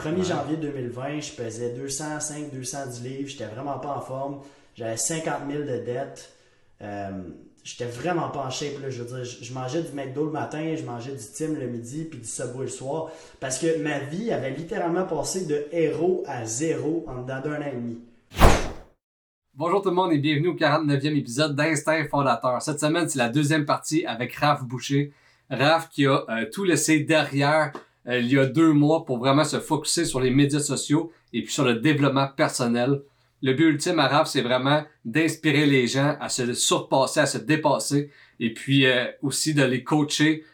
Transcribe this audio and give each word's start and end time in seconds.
1er 0.00 0.24
janvier 0.24 0.56
2020, 0.56 1.20
je 1.20 1.32
pesais 1.32 1.74
205, 1.74 2.50
210 2.54 3.02
livres. 3.02 3.28
J'étais 3.28 3.46
vraiment 3.46 3.78
pas 3.78 3.96
en 3.96 4.00
forme. 4.00 4.40
J'avais 4.74 4.96
50 4.96 5.42
000 5.50 5.62
de 5.64 5.84
dettes. 5.84 6.32
Euh, 6.80 7.10
j'étais 7.62 7.84
vraiment 7.84 8.30
pas 8.30 8.46
en 8.46 8.50
shape. 8.50 8.80
Là. 8.80 8.88
Je 8.88 9.02
veux 9.02 9.16
dire, 9.16 9.24
je, 9.24 9.52
mangeais 9.52 9.82
du 9.82 9.92
McDo 9.92 10.24
le 10.24 10.32
matin, 10.32 10.74
je 10.74 10.84
mangeais 10.84 11.12
du 11.12 11.24
Tim 11.36 11.52
le 11.52 11.66
midi, 11.66 12.04
puis 12.04 12.18
du 12.18 12.26
Subway 12.26 12.64
le 12.64 12.70
soir. 12.70 13.10
Parce 13.40 13.58
que 13.58 13.82
ma 13.82 13.98
vie 13.98 14.32
avait 14.32 14.52
littéralement 14.52 15.04
passé 15.04 15.44
de 15.44 15.66
héros 15.70 16.24
à 16.26 16.46
zéro 16.46 17.04
en 17.06 17.20
dedans 17.20 17.40
d'un 17.42 17.60
an 17.60 17.66
et 17.70 17.76
demi. 17.76 17.98
Bonjour 19.52 19.82
tout 19.82 19.90
le 19.90 19.96
monde 19.96 20.12
et 20.12 20.18
bienvenue 20.18 20.48
au 20.48 20.54
49e 20.54 21.14
épisode 21.18 21.54
d'Instinct 21.54 22.08
Fondateur. 22.08 22.62
Cette 22.62 22.80
semaine, 22.80 23.06
c'est 23.06 23.18
la 23.18 23.28
deuxième 23.28 23.66
partie 23.66 24.06
avec 24.06 24.34
Raph 24.36 24.64
Boucher. 24.64 25.12
Raph 25.50 25.90
qui 25.90 26.06
a 26.06 26.24
euh, 26.30 26.46
tout 26.50 26.64
laissé 26.64 27.00
derrière 27.00 27.72
euh, 28.10 28.18
il 28.18 28.32
y 28.32 28.38
a 28.38 28.46
deux 28.46 28.72
mois 28.72 29.04
pour 29.04 29.18
vraiment 29.18 29.44
se 29.44 29.60
focuser 29.60 30.04
sur 30.04 30.20
les 30.20 30.30
médias 30.30 30.60
sociaux 30.60 31.12
et 31.32 31.42
puis 31.42 31.52
sur 31.52 31.64
le 31.64 31.74
développement 31.74 32.28
personnel. 32.28 33.02
Le 33.42 33.54
but 33.54 33.64
ultime 33.64 33.98
à 33.98 34.08
Raph, 34.08 34.28
c'est 34.28 34.42
vraiment 34.42 34.82
d'inspirer 35.04 35.64
les 35.64 35.86
gens 35.86 36.16
à 36.20 36.28
se 36.28 36.52
surpasser, 36.52 37.20
à 37.20 37.26
se 37.26 37.38
dépasser 37.38 38.10
et 38.38 38.52
puis 38.52 38.84
euh, 38.84 39.06
aussi 39.22 39.54
de 39.54 39.62
les 39.62 39.82
coacher 39.82 40.44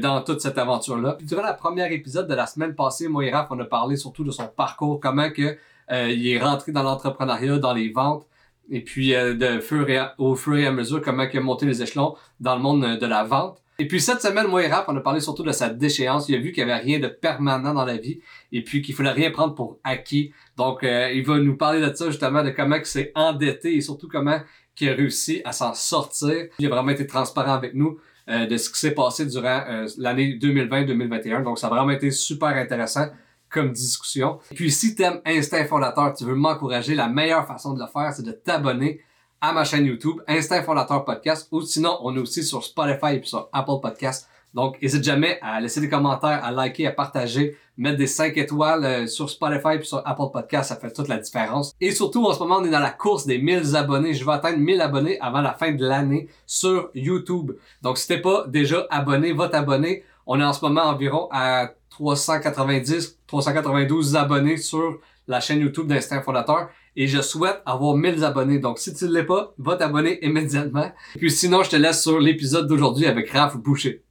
dans 0.00 0.22
toute 0.22 0.40
cette 0.40 0.56
aventure-là. 0.56 1.18
Durant 1.20 1.42
la 1.42 1.52
première 1.52 1.92
épisode 1.92 2.26
de 2.28 2.34
la 2.34 2.46
semaine 2.46 2.74
passée, 2.74 3.08
moi 3.08 3.26
et 3.26 3.30
Raph, 3.30 3.48
on 3.50 3.60
a 3.60 3.64
parlé 3.66 3.96
surtout 3.96 4.24
de 4.24 4.30
son 4.30 4.46
parcours, 4.46 5.00
comment 5.00 5.28
que 5.28 5.58
il 5.90 6.26
est 6.28 6.38
rentré 6.38 6.72
dans 6.72 6.82
l'entrepreneuriat, 6.82 7.58
dans 7.58 7.74
les 7.74 7.90
ventes, 7.90 8.26
et 8.70 8.80
puis 8.80 9.10
de 9.10 9.60
fur 9.60 9.90
et 9.90 10.00
au 10.16 10.34
fur 10.34 10.56
et 10.56 10.66
à 10.66 10.72
mesure 10.72 11.02
comment 11.02 11.24
il 11.30 11.38
a 11.38 11.42
monté 11.42 11.66
les 11.66 11.82
échelons 11.82 12.14
dans 12.40 12.56
le 12.56 12.62
monde 12.62 12.98
de 12.98 13.06
la 13.06 13.24
vente. 13.24 13.60
Et 13.78 13.86
puis 13.86 14.00
cette 14.00 14.22
semaine, 14.22 14.46
moi 14.46 14.62
et 14.64 14.68
Raph, 14.68 14.86
on 14.88 14.96
a 14.96 15.00
parlé 15.00 15.20
surtout 15.20 15.42
de 15.42 15.52
sa 15.52 15.68
déchéance. 15.68 16.28
Il 16.28 16.34
a 16.34 16.38
vu 16.38 16.52
qu'il 16.52 16.64
n'y 16.64 16.70
avait 16.70 16.82
rien 16.82 16.98
de 16.98 17.08
permanent 17.08 17.74
dans 17.74 17.84
la 17.84 17.98
vie 17.98 18.20
et 18.50 18.62
puis 18.62 18.80
qu'il 18.80 18.94
fallait 18.94 19.10
rien 19.10 19.30
prendre 19.30 19.54
pour 19.54 19.78
acquis. 19.84 20.32
Donc, 20.56 20.82
euh, 20.82 21.10
il 21.12 21.26
va 21.26 21.38
nous 21.38 21.56
parler 21.56 21.80
de 21.86 21.94
ça 21.94 22.06
justement, 22.06 22.42
de 22.42 22.50
comment 22.50 22.76
il 22.76 22.86
s'est 22.86 23.12
endetté 23.14 23.76
et 23.76 23.82
surtout 23.82 24.08
comment 24.08 24.40
il 24.80 24.88
a 24.88 24.94
réussi 24.94 25.42
à 25.44 25.52
s'en 25.52 25.74
sortir. 25.74 26.46
Il 26.58 26.66
a 26.66 26.68
vraiment 26.70 26.90
été 26.90 27.06
transparent 27.06 27.52
avec 27.52 27.74
nous 27.74 27.98
euh, 28.30 28.46
de 28.46 28.56
ce 28.56 28.70
qui 28.70 28.80
s'est 28.80 28.94
passé 28.94 29.26
durant 29.26 29.64
euh, 29.68 29.86
l'année 29.98 30.38
2020-2021. 30.38 31.42
Donc, 31.42 31.58
ça 31.58 31.66
a 31.66 31.70
vraiment 31.70 31.90
été 31.90 32.10
super 32.10 32.48
intéressant 32.48 33.08
comme 33.50 33.72
discussion. 33.72 34.38
Et 34.50 34.54
puis, 34.54 34.70
si 34.70 34.94
tu 34.94 35.02
aimes 35.02 35.20
Instinct 35.26 35.66
Fondateur, 35.66 36.14
tu 36.14 36.24
veux 36.24 36.34
m'encourager, 36.34 36.94
la 36.94 37.08
meilleure 37.08 37.46
façon 37.46 37.74
de 37.74 37.80
le 37.80 37.86
faire, 37.86 38.12
c'est 38.12 38.24
de 38.24 38.32
t'abonner 38.32 39.00
à 39.40 39.52
ma 39.52 39.64
chaîne 39.64 39.86
YouTube, 39.86 40.20
Instinct 40.26 40.62
Fondateur 40.62 41.04
Podcast, 41.04 41.48
ou 41.50 41.60
sinon, 41.60 41.98
on 42.02 42.16
est 42.16 42.20
aussi 42.20 42.42
sur 42.42 42.64
Spotify 42.64 43.16
et 43.16 43.22
sur 43.22 43.48
Apple 43.52 43.80
Podcast. 43.82 44.28
Donc, 44.54 44.80
n'hésite 44.80 45.04
jamais 45.04 45.38
à 45.42 45.60
laisser 45.60 45.80
des 45.80 45.88
commentaires, 45.88 46.42
à 46.42 46.50
liker, 46.50 46.86
à 46.86 46.92
partager, 46.92 47.58
mettre 47.76 47.98
des 47.98 48.06
5 48.06 48.36
étoiles 48.38 48.84
euh, 48.84 49.06
sur 49.06 49.28
Spotify 49.28 49.76
et 49.78 49.82
sur 49.82 49.98
Apple 50.06 50.30
Podcast, 50.32 50.70
ça 50.70 50.76
fait 50.76 50.90
toute 50.90 51.08
la 51.08 51.18
différence. 51.18 51.74
Et 51.80 51.90
surtout, 51.90 52.24
en 52.24 52.32
ce 52.32 52.38
moment, 52.38 52.56
on 52.60 52.64
est 52.64 52.70
dans 52.70 52.80
la 52.80 52.90
course 52.90 53.26
des 53.26 53.38
1000 53.38 53.76
abonnés. 53.76 54.14
Je 54.14 54.24
vais 54.24 54.32
atteindre 54.32 54.58
1000 54.58 54.80
abonnés 54.80 55.20
avant 55.20 55.42
la 55.42 55.52
fin 55.52 55.72
de 55.72 55.86
l'année 55.86 56.28
sur 56.46 56.88
YouTube. 56.94 57.52
Donc, 57.82 57.98
si 57.98 58.08
t'es 58.08 58.20
pas 58.20 58.46
déjà 58.48 58.86
abonné, 58.88 59.32
va 59.32 59.48
t'abonner. 59.48 60.04
On 60.26 60.40
est 60.40 60.44
en 60.44 60.54
ce 60.54 60.64
moment 60.64 60.84
environ 60.84 61.28
à 61.30 61.70
390, 61.90 63.18
392 63.26 64.16
abonnés 64.16 64.56
sur 64.56 64.98
la 65.28 65.40
chaîne 65.40 65.60
YouTube 65.60 65.86
d'Instinct 65.86 66.22
Fondateur 66.22 66.68
et 66.96 67.06
je 67.06 67.20
souhaite 67.20 67.60
avoir 67.66 67.94
1000 67.94 68.24
abonnés. 68.24 68.58
Donc, 68.58 68.78
si 68.78 68.94
tu 68.94 69.04
ne 69.04 69.12
l'es 69.12 69.24
pas, 69.24 69.54
va 69.58 69.76
t'abonner 69.76 70.24
immédiatement. 70.24 70.90
Puis 71.16 71.30
sinon, 71.30 71.62
je 71.62 71.70
te 71.70 71.76
laisse 71.76 72.02
sur 72.02 72.18
l'épisode 72.18 72.66
d'aujourd'hui 72.66 73.06
avec 73.06 73.30
Raph 73.30 73.56
Boucher. 73.58 74.02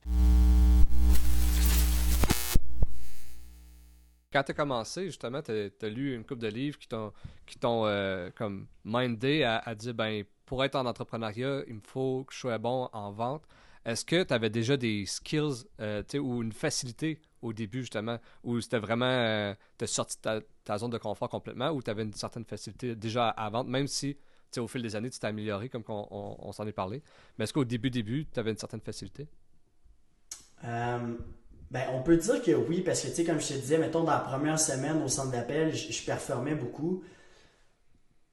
Quand 4.31 4.43
tu 4.43 4.51
as 4.51 4.55
commencé, 4.55 5.05
justement, 5.05 5.41
tu 5.41 5.51
as, 5.51 5.89
lu 5.89 6.13
une 6.13 6.23
couple 6.23 6.41
de 6.41 6.49
livres 6.49 6.77
qui 6.77 6.87
t'ont 6.87 7.13
qui 7.45 7.57
t'ont 7.57 7.85
euh, 7.85 8.29
comme 8.35 8.67
mindé 8.83 9.43
à, 9.43 9.57
à 9.57 9.75
dire 9.75 9.93
ben 9.93 10.23
pour 10.45 10.63
être 10.63 10.75
en 10.75 10.85
entrepreneuriat, 10.85 11.63
il 11.67 11.75
me 11.75 11.81
faut 11.81 12.25
que 12.27 12.33
je 12.33 12.39
sois 12.39 12.57
bon 12.57 12.89
en 12.91 13.11
vente. 13.11 13.43
Est-ce 13.85 14.03
que 14.03 14.23
tu 14.23 14.33
avais 14.33 14.49
déjà 14.49 14.77
des 14.77 15.05
skills 15.05 15.65
euh, 15.79 16.03
ou 16.15 16.41
une 16.41 16.51
facilité 16.51 17.19
au 17.41 17.53
début, 17.53 17.81
justement, 17.81 18.19
où 18.43 18.59
c'était 18.59 18.79
vraiment. 18.79 19.05
Euh, 19.05 19.53
sorti 19.85 20.17
de 20.17 20.21
ta, 20.21 20.39
zone 20.77 20.91
de 20.91 20.97
confort 20.97 21.29
complètement, 21.29 21.71
ou 21.71 21.81
tu 21.81 21.89
avais 21.89 22.03
une 22.03 22.13
certaine 22.13 22.45
facilité 22.45 22.95
déjà 22.95 23.35
vendre, 23.51 23.69
même 23.69 23.87
si 23.87 24.17
au 24.59 24.67
fil 24.67 24.81
des 24.81 24.95
années, 24.95 25.09
tu 25.09 25.19
t'es 25.19 25.27
amélioré, 25.27 25.69
comme 25.69 25.83
on, 25.87 26.51
s'en 26.51 26.65
est 26.67 26.71
parlé. 26.71 27.01
Mais 27.37 27.43
est-ce 27.43 27.53
qu'au 27.53 27.65
début, 27.65 27.89
début, 27.89 28.25
tu 28.31 28.39
avais 28.39 28.51
une 28.51 28.57
certaine 28.57 28.81
facilité? 28.81 29.27
Euh, 30.63 31.15
ben, 31.71 31.83
on 31.93 32.01
peut 32.01 32.17
dire 32.17 32.41
que 32.41 32.51
oui, 32.51 32.81
parce 32.81 33.01
que, 33.01 33.07
tu 33.07 33.13
sais, 33.13 33.23
comme 33.23 33.39
je 33.39 33.47
te 33.49 33.53
disais, 33.53 33.77
mettons, 33.77 34.03
dans 34.03 34.11
la 34.11 34.19
première 34.19 34.59
semaine 34.59 35.01
au 35.03 35.07
centre 35.07 35.31
d'appel, 35.31 35.75
je, 35.75 35.91
je 35.91 36.05
performais 36.05 36.55
beaucoup. 36.55 37.03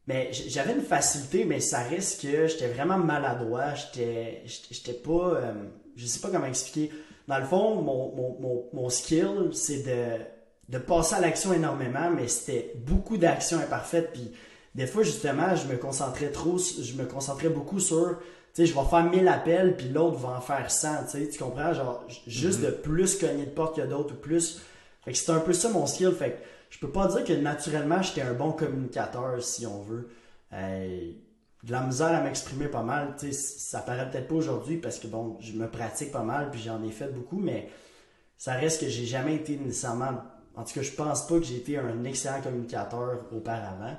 Mais 0.06 0.32
j'avais 0.32 0.74
une 0.74 0.82
facilité, 0.82 1.44
mais 1.44 1.60
ça 1.60 1.80
risque 1.80 2.22
que 2.22 2.48
j'étais 2.48 2.68
vraiment 2.68 2.98
maladroit. 2.98 3.74
J'étais, 3.74 4.42
j'étais 4.46 4.94
pas. 4.94 5.34
Euh, 5.34 5.54
je 5.94 6.06
sais 6.06 6.20
pas 6.20 6.30
comment 6.30 6.46
expliquer. 6.46 6.92
Dans 7.28 7.38
le 7.38 7.44
fond, 7.44 7.80
mon, 7.82 8.14
mon, 8.16 8.68
mon, 8.72 8.88
skill, 8.88 9.50
c'est 9.52 9.84
de, 9.84 10.24
de 10.72 10.78
passer 10.78 11.14
à 11.14 11.20
l'action 11.20 11.52
énormément, 11.52 12.10
mais 12.10 12.28
c'était 12.28 12.72
beaucoup 12.86 13.18
d'actions 13.18 13.58
imparfaites. 13.58 14.12
Puis 14.14 14.32
des 14.74 14.86
fois, 14.86 15.02
justement, 15.02 15.54
je 15.54 15.68
me 15.68 15.76
concentrais 15.76 16.30
trop, 16.30 16.56
je 16.58 16.94
me 16.94 17.04
concentrais 17.04 17.50
beaucoup 17.50 17.78
sur, 17.78 18.18
tu 18.18 18.24
sais, 18.54 18.66
je 18.66 18.74
vais 18.74 18.84
faire 18.88 19.04
1000 19.04 19.28
appels, 19.28 19.76
puis 19.76 19.90
l'autre 19.90 20.16
va 20.16 20.30
en 20.30 20.40
faire 20.40 20.70
100, 20.70 21.04
tu 21.04 21.10
sais, 21.10 21.28
tu 21.28 21.38
comprends? 21.38 21.74
Genre, 21.74 22.02
juste 22.26 22.60
mm-hmm. 22.60 22.66
de 22.66 22.70
plus 22.70 23.18
cogner 23.18 23.44
de 23.44 23.50
porte 23.50 23.76
que 23.76 23.82
d'autres 23.82 24.14
ou 24.14 24.16
plus. 24.16 24.62
Fait 25.04 25.12
que 25.12 25.18
c'était 25.18 25.32
un 25.32 25.40
peu 25.40 25.52
ça 25.52 25.68
mon 25.68 25.86
skill. 25.86 26.12
Fait 26.12 26.30
que 26.30 26.36
je 26.70 26.78
peux 26.78 26.90
pas 26.90 27.06
dire 27.06 27.22
que 27.24 27.34
naturellement 27.34 28.00
j'étais 28.00 28.22
un 28.22 28.32
bon 28.32 28.52
communicateur, 28.52 29.42
si 29.42 29.66
on 29.66 29.82
veut. 29.82 30.08
Euh, 30.54 31.12
de 31.64 31.70
la 31.70 31.82
misère 31.82 32.08
à 32.08 32.22
m'exprimer 32.22 32.66
pas 32.66 32.82
mal. 32.82 33.14
sais, 33.18 33.32
ça 33.32 33.80
paraît 33.80 34.10
peut-être 34.10 34.26
pas 34.26 34.34
aujourd'hui 34.34 34.78
parce 34.78 34.98
que 34.98 35.06
bon, 35.06 35.36
je 35.40 35.52
me 35.52 35.68
pratique 35.68 36.10
pas 36.10 36.22
mal 36.22 36.50
puis 36.50 36.60
j'en 36.60 36.82
ai 36.82 36.90
fait 36.90 37.08
beaucoup, 37.08 37.38
mais 37.38 37.68
ça 38.38 38.54
reste 38.54 38.80
que 38.80 38.88
j'ai 38.88 39.04
jamais 39.04 39.36
été 39.36 39.56
nécessairement. 39.56 40.14
En 40.56 40.64
tout 40.64 40.74
cas, 40.74 40.82
je 40.82 40.90
pense 40.92 41.26
pas 41.26 41.38
que 41.38 41.44
j'ai 41.44 41.56
été 41.56 41.78
un 41.78 42.04
excellent 42.04 42.40
communicateur 42.42 43.26
auparavant. 43.32 43.96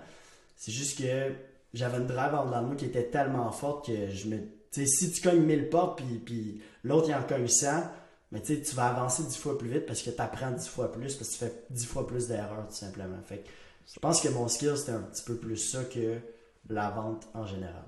C'est 0.56 0.72
juste 0.72 1.00
que 1.00 1.34
j'avais 1.74 1.97
une 1.97 2.08
drive 2.08 2.34
en 2.36 2.46
moi 2.46 2.75
qui 2.75 2.86
était 2.86 3.09
tellement 3.09 3.52
forte 3.52 3.88
que 3.88 4.09
je 4.09 4.28
me. 4.28 4.38
Tu 4.72 4.81
sais, 4.81 4.86
si 4.86 5.12
tu 5.12 5.22
cognes 5.22 5.42
1000 5.42 5.69
portes 5.69 5.97
puis, 5.97 6.18
puis 6.19 6.62
l'autre 6.84 7.08
il 7.09 7.16
en 7.16 7.24
cogne 7.24 7.47
100, 7.47 7.84
mais 8.31 8.42
tu 8.42 8.62
tu 8.62 8.75
vas 8.75 8.88
avancer 8.88 9.24
dix 9.24 9.38
fois 9.38 9.58
plus 9.58 9.69
vite 9.69 9.86
parce 9.86 10.02
que 10.02 10.09
tu 10.09 10.22
apprends 10.22 10.52
dix 10.52 10.68
fois 10.68 10.92
plus, 10.92 11.16
parce 11.16 11.30
que 11.30 11.34
tu 11.34 11.40
fais 11.40 11.66
dix 11.69 11.86
fois 11.86 12.08
plus 12.08 12.28
d'erreurs, 12.28 12.68
tout 12.68 12.75
simplement. 12.75 13.22
Fait 13.25 13.44
je 13.94 14.00
pense 14.00 14.22
que 14.22 14.30
mon 14.30 14.47
skill, 14.47 14.75
c'était 14.78 14.94
un 14.94 15.02
petit 15.02 15.24
peu 15.24 15.36
plus 15.36 15.58
ça 15.58 15.84
que 15.84 16.18
la 16.69 16.90
vente 16.90 17.28
en 17.34 17.46
général. 17.46 17.86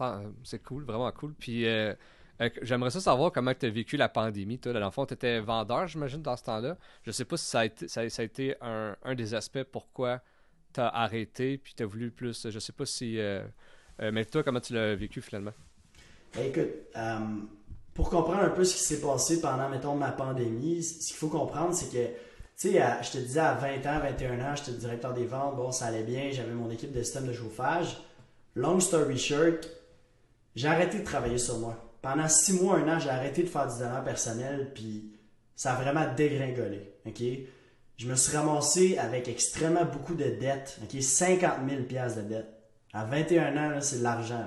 Euh, 0.00 0.28
c'est 0.44 0.62
cool, 0.62 0.84
vraiment 0.84 1.10
cool. 1.12 1.34
Puis 1.34 1.66
euh, 1.66 1.94
euh, 2.40 2.50
j'aimerais 2.62 2.90
ça 2.90 3.00
savoir 3.00 3.32
comment 3.32 3.52
tu 3.54 3.66
as 3.66 3.70
vécu 3.70 3.96
la 3.96 4.08
pandémie. 4.08 4.58
Toi, 4.58 4.72
dans 4.72 4.84
le 4.84 4.90
fond, 4.90 5.06
tu 5.06 5.14
étais 5.14 5.40
vendeur, 5.40 5.86
j'imagine, 5.86 6.22
dans 6.22 6.36
ce 6.36 6.44
temps-là. 6.44 6.76
Je 7.02 7.10
sais 7.10 7.24
pas 7.24 7.36
si 7.36 7.46
ça 7.46 7.60
a 7.60 8.22
été, 8.22 8.54
un, 8.60 9.14
des 9.14 9.34
aspects 9.34 9.64
pourquoi 9.64 10.20
tu 10.72 10.80
as 10.80 10.88
arrêté, 10.88 11.58
puis 11.58 11.74
tu 11.76 11.82
as 11.82 11.86
voulu 11.86 12.10
plus. 12.10 12.48
Je 12.48 12.58
sais 12.58 12.72
pas 12.72 12.86
si. 12.86 13.18
mais 13.98 14.24
toi, 14.24 14.42
comment 14.42 14.60
tu 14.60 14.74
l'as 14.74 14.94
vécu 14.94 15.20
finalement? 15.20 15.52
Ben, 16.34 16.46
écoute, 16.46 16.68
pour 17.98 18.10
comprendre 18.10 18.44
un 18.44 18.50
peu 18.50 18.62
ce 18.62 18.76
qui 18.76 18.82
s'est 18.82 19.00
passé 19.00 19.40
pendant, 19.40 19.68
mettons, 19.68 19.96
ma 19.96 20.12
pandémie, 20.12 20.84
ce 20.84 21.08
qu'il 21.08 21.16
faut 21.16 21.26
comprendre, 21.26 21.74
c'est 21.74 21.90
que, 21.90 22.06
tu 22.06 22.70
sais, 22.70 22.80
je 23.02 23.10
te 23.10 23.18
disais 23.18 23.40
à 23.40 23.54
20 23.54 23.86
ans, 23.86 24.00
21 24.00 24.40
ans, 24.40 24.54
j'étais 24.54 24.78
directeur 24.78 25.14
des 25.14 25.26
ventes, 25.26 25.56
bon, 25.56 25.72
ça 25.72 25.86
allait 25.86 26.04
bien, 26.04 26.30
j'avais 26.30 26.52
mon 26.52 26.70
équipe 26.70 26.92
de 26.92 27.02
système 27.02 27.26
de 27.26 27.32
chauffage. 27.32 28.00
Long 28.54 28.78
story 28.78 29.18
short, 29.18 29.68
j'ai 30.54 30.68
arrêté 30.68 31.00
de 31.00 31.04
travailler 31.04 31.38
sur 31.38 31.58
moi. 31.58 31.87
Pendant 32.02 32.28
6 32.28 32.62
mois, 32.62 32.78
un 32.78 32.96
an, 32.96 32.98
j'ai 32.98 33.10
arrêté 33.10 33.42
de 33.42 33.48
faire 33.48 33.66
du 33.66 33.78
développement 33.78 34.04
personnel, 34.04 34.70
puis 34.74 35.12
ça 35.56 35.72
a 35.72 35.82
vraiment 35.82 36.06
dégringolé? 36.16 36.94
Je 37.96 38.06
me 38.06 38.14
suis 38.14 38.36
ramassé 38.36 38.96
avec 38.98 39.26
extrêmement 39.26 39.84
beaucoup 39.84 40.14
de 40.14 40.24
dettes, 40.24 40.78
ok? 40.82 41.02
50 41.02 41.52
000 41.68 41.80
de 41.82 42.28
dettes. 42.28 42.54
À 42.92 43.04
21 43.04 43.56
ans, 43.56 43.80
c'est 43.80 43.98
de 43.98 44.04
l'argent. 44.04 44.44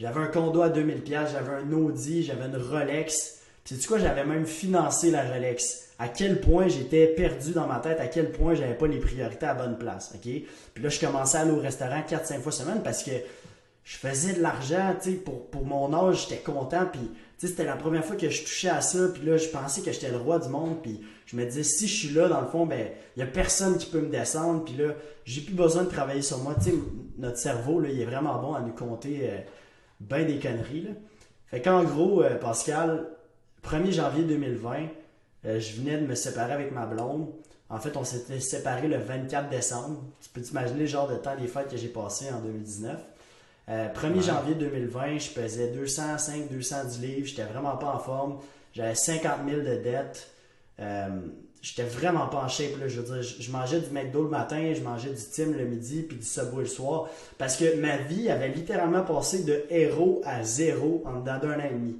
J'avais 0.00 0.20
un 0.20 0.26
condo 0.26 0.62
à 0.62 0.68
2000 0.68 1.02
pièces, 1.02 1.30
j'avais 1.32 1.62
un 1.62 1.72
Audi, 1.72 2.22
j'avais 2.22 2.46
une 2.46 2.56
Rolex. 2.56 3.40
Puis 3.64 3.78
tu 3.78 3.88
quoi, 3.88 3.98
j'avais 3.98 4.24
même 4.24 4.46
financé 4.46 5.10
la 5.10 5.24
Rolex. 5.24 5.90
À 5.98 6.08
quel 6.08 6.40
point 6.40 6.68
j'étais 6.68 7.06
perdu 7.06 7.52
dans 7.52 7.66
ma 7.66 7.78
tête, 7.78 7.98
à 8.00 8.08
quel 8.08 8.30
point 8.30 8.54
j'avais 8.54 8.74
pas 8.74 8.86
les 8.86 8.98
priorités 8.98 9.46
à 9.46 9.54
bonne 9.54 9.78
place, 9.78 10.12
OK? 10.14 10.30
Puis 10.74 10.82
là 10.82 10.88
je 10.90 11.00
commençais 11.00 11.38
à 11.38 11.40
aller 11.42 11.52
au 11.52 11.60
restaurant 11.60 12.02
4 12.02 12.26
5 12.26 12.42
fois 12.42 12.52
semaine 12.52 12.82
parce 12.82 13.02
que 13.02 13.12
je 13.86 13.96
faisais 13.96 14.34
de 14.34 14.42
l'argent, 14.42 14.94
tu 15.00 15.12
sais, 15.12 15.16
pour, 15.16 15.46
pour 15.46 15.64
mon 15.64 15.94
âge, 15.94 16.24
j'étais 16.28 16.42
content 16.42 16.86
puis 16.92 17.08
tu 17.38 17.46
sais, 17.46 17.52
c'était 17.52 17.64
la 17.64 17.76
première 17.76 18.04
fois 18.04 18.16
que 18.16 18.28
je 18.28 18.42
touchais 18.42 18.68
à 18.68 18.80
ça, 18.80 19.08
puis 19.14 19.24
là, 19.24 19.36
je 19.36 19.48
pensais 19.48 19.80
que 19.82 19.92
j'étais 19.92 20.10
le 20.10 20.16
roi 20.16 20.38
du 20.38 20.48
monde, 20.48 20.82
puis 20.82 21.02
je 21.26 21.36
me 21.36 21.44
disais, 21.44 21.62
si 21.62 21.86
je 21.86 21.94
suis 21.94 22.14
là, 22.14 22.28
dans 22.28 22.40
le 22.40 22.46
fond, 22.46 22.66
ben, 22.66 22.88
il 23.14 23.20
y 23.20 23.22
a 23.22 23.26
personne 23.26 23.76
qui 23.76 23.90
peut 23.90 24.00
me 24.00 24.08
descendre, 24.08 24.64
puis 24.64 24.74
là, 24.74 24.94
j'ai 25.24 25.42
plus 25.42 25.54
besoin 25.54 25.84
de 25.84 25.90
travailler 25.90 26.22
sur 26.22 26.38
moi, 26.38 26.54
tu 26.54 26.70
sais, 26.70 26.74
notre 27.18 27.36
cerveau, 27.36 27.78
là, 27.78 27.90
il 27.90 28.00
est 28.00 28.06
vraiment 28.06 28.40
bon 28.40 28.54
à 28.54 28.60
nous 28.60 28.72
compter 28.72 29.20
euh, 29.30 29.38
ben 30.00 30.26
des 30.26 30.38
conneries. 30.38 30.82
Là. 30.82 30.90
Fait 31.46 31.60
qu'en 31.60 31.84
gros, 31.84 32.22
euh, 32.22 32.36
Pascal, 32.36 33.06
1er 33.62 33.92
janvier 33.92 34.24
2020, 34.24 34.88
euh, 35.44 35.60
je 35.60 35.76
venais 35.76 35.98
de 35.98 36.06
me 36.06 36.14
séparer 36.14 36.54
avec 36.54 36.72
ma 36.72 36.86
blonde. 36.86 37.28
En 37.68 37.78
fait, 37.78 37.96
on 37.96 38.04
s'était 38.04 38.40
séparés 38.40 38.88
le 38.88 38.96
24 38.96 39.50
décembre. 39.50 40.02
Tu 40.20 40.30
peux 40.30 40.40
t'imaginer 40.40 40.80
le 40.80 40.86
genre 40.86 41.08
de 41.08 41.16
temps 41.16 41.36
des 41.36 41.48
fêtes 41.48 41.68
que 41.68 41.76
j'ai 41.76 41.88
passé 41.88 42.26
en 42.32 42.40
2019. 42.40 42.98
1er 43.68 44.22
janvier 44.22 44.54
2020, 44.54 45.18
je 45.18 45.30
pesais 45.30 45.68
205, 45.68 46.48
210 46.50 47.00
livres. 47.00 47.26
J'étais 47.26 47.44
vraiment 47.44 47.76
pas 47.76 47.94
en 47.94 47.98
forme. 47.98 48.38
J'avais 48.72 48.94
50 48.94 49.40
000 49.48 49.60
de 49.62 49.82
dettes. 49.82 50.30
Euh, 50.78 51.08
j'étais 51.62 51.84
vraiment 51.84 52.26
pas 52.28 52.44
en 52.44 52.48
shape. 52.48 52.78
Là. 52.78 52.86
Je 52.86 53.00
veux 53.00 53.14
dire, 53.14 53.22
je, 53.22 53.50
mangeais 53.50 53.80
du 53.80 53.90
McDo 53.90 54.22
le 54.22 54.28
matin, 54.28 54.72
je 54.74 54.82
mangeais 54.82 55.10
du 55.10 55.22
Tim 55.22 55.52
le 55.52 55.64
midi, 55.64 56.02
puis 56.02 56.18
du 56.18 56.24
Subway 56.24 56.62
le 56.62 56.68
soir. 56.68 57.08
Parce 57.38 57.56
que 57.56 57.80
ma 57.80 57.96
vie 57.96 58.30
avait 58.30 58.48
littéralement 58.48 59.02
passé 59.02 59.42
de 59.42 59.64
héros 59.70 60.20
à 60.24 60.44
zéro 60.44 61.02
en 61.06 61.20
dedans 61.20 61.38
d'un 61.38 61.58
an 61.58 61.64
et 61.64 61.72
demi. 61.72 61.96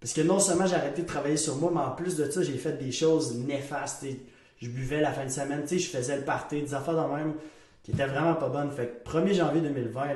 Parce 0.00 0.12
que 0.12 0.20
non 0.20 0.38
seulement 0.38 0.66
j'ai 0.66 0.76
arrêté 0.76 1.02
de 1.02 1.06
travailler 1.06 1.36
sur 1.36 1.56
moi, 1.56 1.70
mais 1.74 1.80
en 1.80 1.90
plus 1.90 2.16
de 2.16 2.30
ça, 2.30 2.42
j'ai 2.42 2.56
fait 2.56 2.72
des 2.78 2.92
choses 2.92 3.36
néfastes. 3.36 4.06
Je 4.60 4.68
buvais 4.68 5.00
la 5.00 5.12
fin 5.12 5.24
de 5.24 5.30
semaine, 5.30 5.64
je 5.68 5.78
faisais 5.78 6.16
le 6.16 6.24
party, 6.24 6.62
des 6.62 6.74
affaires 6.74 6.94
de 6.94 7.14
même 7.14 7.34
qui 7.82 7.92
étaient 7.92 8.06
vraiment 8.06 8.34
pas 8.34 8.48
bonnes. 8.48 8.70
Fait 8.70 9.02
que 9.02 9.10
1er 9.10 9.34
janvier 9.34 9.60
2020, 9.62 10.04
là, 10.06 10.14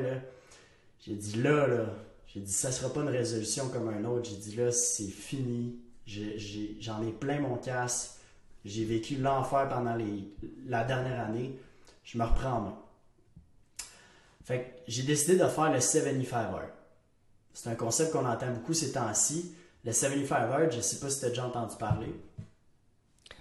j'ai 1.07 1.15
dit 1.15 1.43
là, 1.43 1.67
là, 1.67 1.87
j'ai 2.27 2.41
dit 2.41 2.53
ça 2.53 2.73
sera 2.73 2.93
pas 2.93 3.01
une 3.01 3.09
résolution 3.09 3.69
comme 3.69 3.89
un 3.89 4.05
autre. 4.05 4.31
J'ai 4.31 4.37
dit 4.37 4.57
là, 4.57 4.73
c'est 4.73 5.09
fini. 5.09 5.77
J'en 6.07 7.03
ai, 7.03 7.13
plein 7.13 7.41
mon 7.41 7.57
casse. 7.57 8.19
J'ai 8.65 8.85
vécu 8.85 9.17
l'enfer 9.17 9.69
pendant 9.69 9.97
la 10.67 10.85
dernière 10.85 11.21
année. 11.21 11.59
Je 12.05 12.17
me 12.17 12.25
reprends 12.25 12.53
en 12.53 12.61
main. 12.63 12.79
Fait 14.45 14.61
que 14.61 14.65
j'ai 14.89 15.03
décidé 15.03 15.37
de 15.37 15.47
faire 15.47 15.73
le 15.73 15.81
75 15.81 16.55
heures. 16.55 16.71
C'est 17.53 17.69
un 17.71 17.75
concept 17.75 18.13
qu'on 18.13 18.27
entend 18.27 18.51
beaucoup 18.53 18.75
ces 18.75 18.93
temps-ci. 18.93 19.55
Le 19.85 19.93
75 19.93 20.51
heures, 20.51 20.71
je 20.71 20.81
sais 20.81 20.99
pas 20.99 21.11
si 21.11 21.21
tu 21.21 21.27
as 21.27 21.29
déjà 21.29 21.47
entendu 21.47 21.77
parler. 21.77 22.15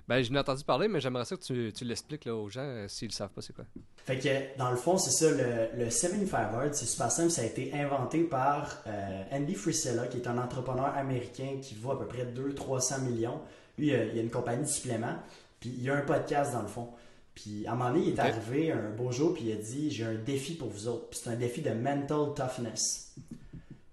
Ben, 0.08 0.22
je 0.22 0.32
n'ai 0.32 0.40
entendu 0.40 0.64
parler, 0.64 0.88
mais 0.88 1.00
j'aimerais 1.00 1.24
ça 1.24 1.38
que 1.38 1.44
tu, 1.44 1.72
tu 1.74 1.86
l'expliques 1.86 2.28
aux 2.28 2.50
gens 2.50 2.62
euh, 2.62 2.88
s'ils 2.90 3.08
ne 3.08 3.14
savent 3.14 3.30
pas 3.30 3.42
c'est 3.42 3.54
quoi. 3.54 3.66
Fait 4.06 4.20
que, 4.20 4.58
dans 4.58 4.70
le 4.70 4.76
fond, 4.76 4.98
c'est 4.98 5.12
ça, 5.12 5.32
le, 5.32 5.84
le 5.86 5.90
75 5.90 6.34
Hard, 6.34 6.74
c'est 6.74 6.86
super 6.86 7.10
simple, 7.10 7.30
ça 7.30 7.42
a 7.42 7.46
été 7.46 7.74
inventé 7.74 8.24
par 8.24 8.84
euh, 8.86 9.24
Andy 9.32 9.56
Frisella, 9.56 10.08
qui 10.08 10.18
est 10.18 10.28
un 10.28 10.38
entrepreneur 10.38 10.94
américain 10.96 11.58
qui 11.62 11.76
vaut 11.76 11.92
à 11.92 12.00
peu 12.00 12.06
près 12.06 12.26
200-300 12.26 13.04
millions. 13.04 13.40
Lui, 13.78 13.88
il 13.88 13.96
a, 13.96 14.00
a, 14.00 14.04
une 14.04 14.30
compagnie 14.30 14.64
de 14.64 14.70
suppléments, 14.70 15.16
puis 15.62 15.74
il 15.80 15.90
a 15.90 15.96
un 15.96 16.02
podcast 16.02 16.52
dans 16.52 16.62
le 16.62 16.68
fond. 16.68 16.90
Puis 17.34 17.66
à 17.66 17.72
un 17.72 17.76
moment 17.76 17.92
donné, 17.92 18.08
il 18.08 18.14
est 18.14 18.20
arrivé 18.20 18.72
un 18.72 18.90
beau 18.90 19.12
jour, 19.12 19.34
puis 19.34 19.46
il 19.46 19.52
a 19.54 19.56
dit 19.56 19.90
J'ai 19.90 20.04
un 20.04 20.16
défi 20.16 20.54
pour 20.54 20.70
vous 20.70 20.88
autres. 20.88 21.08
Puis 21.10 21.22
c'est 21.24 21.30
un 21.30 21.36
défi 21.36 21.62
de 21.62 21.72
mental 21.72 22.34
toughness. 22.36 23.16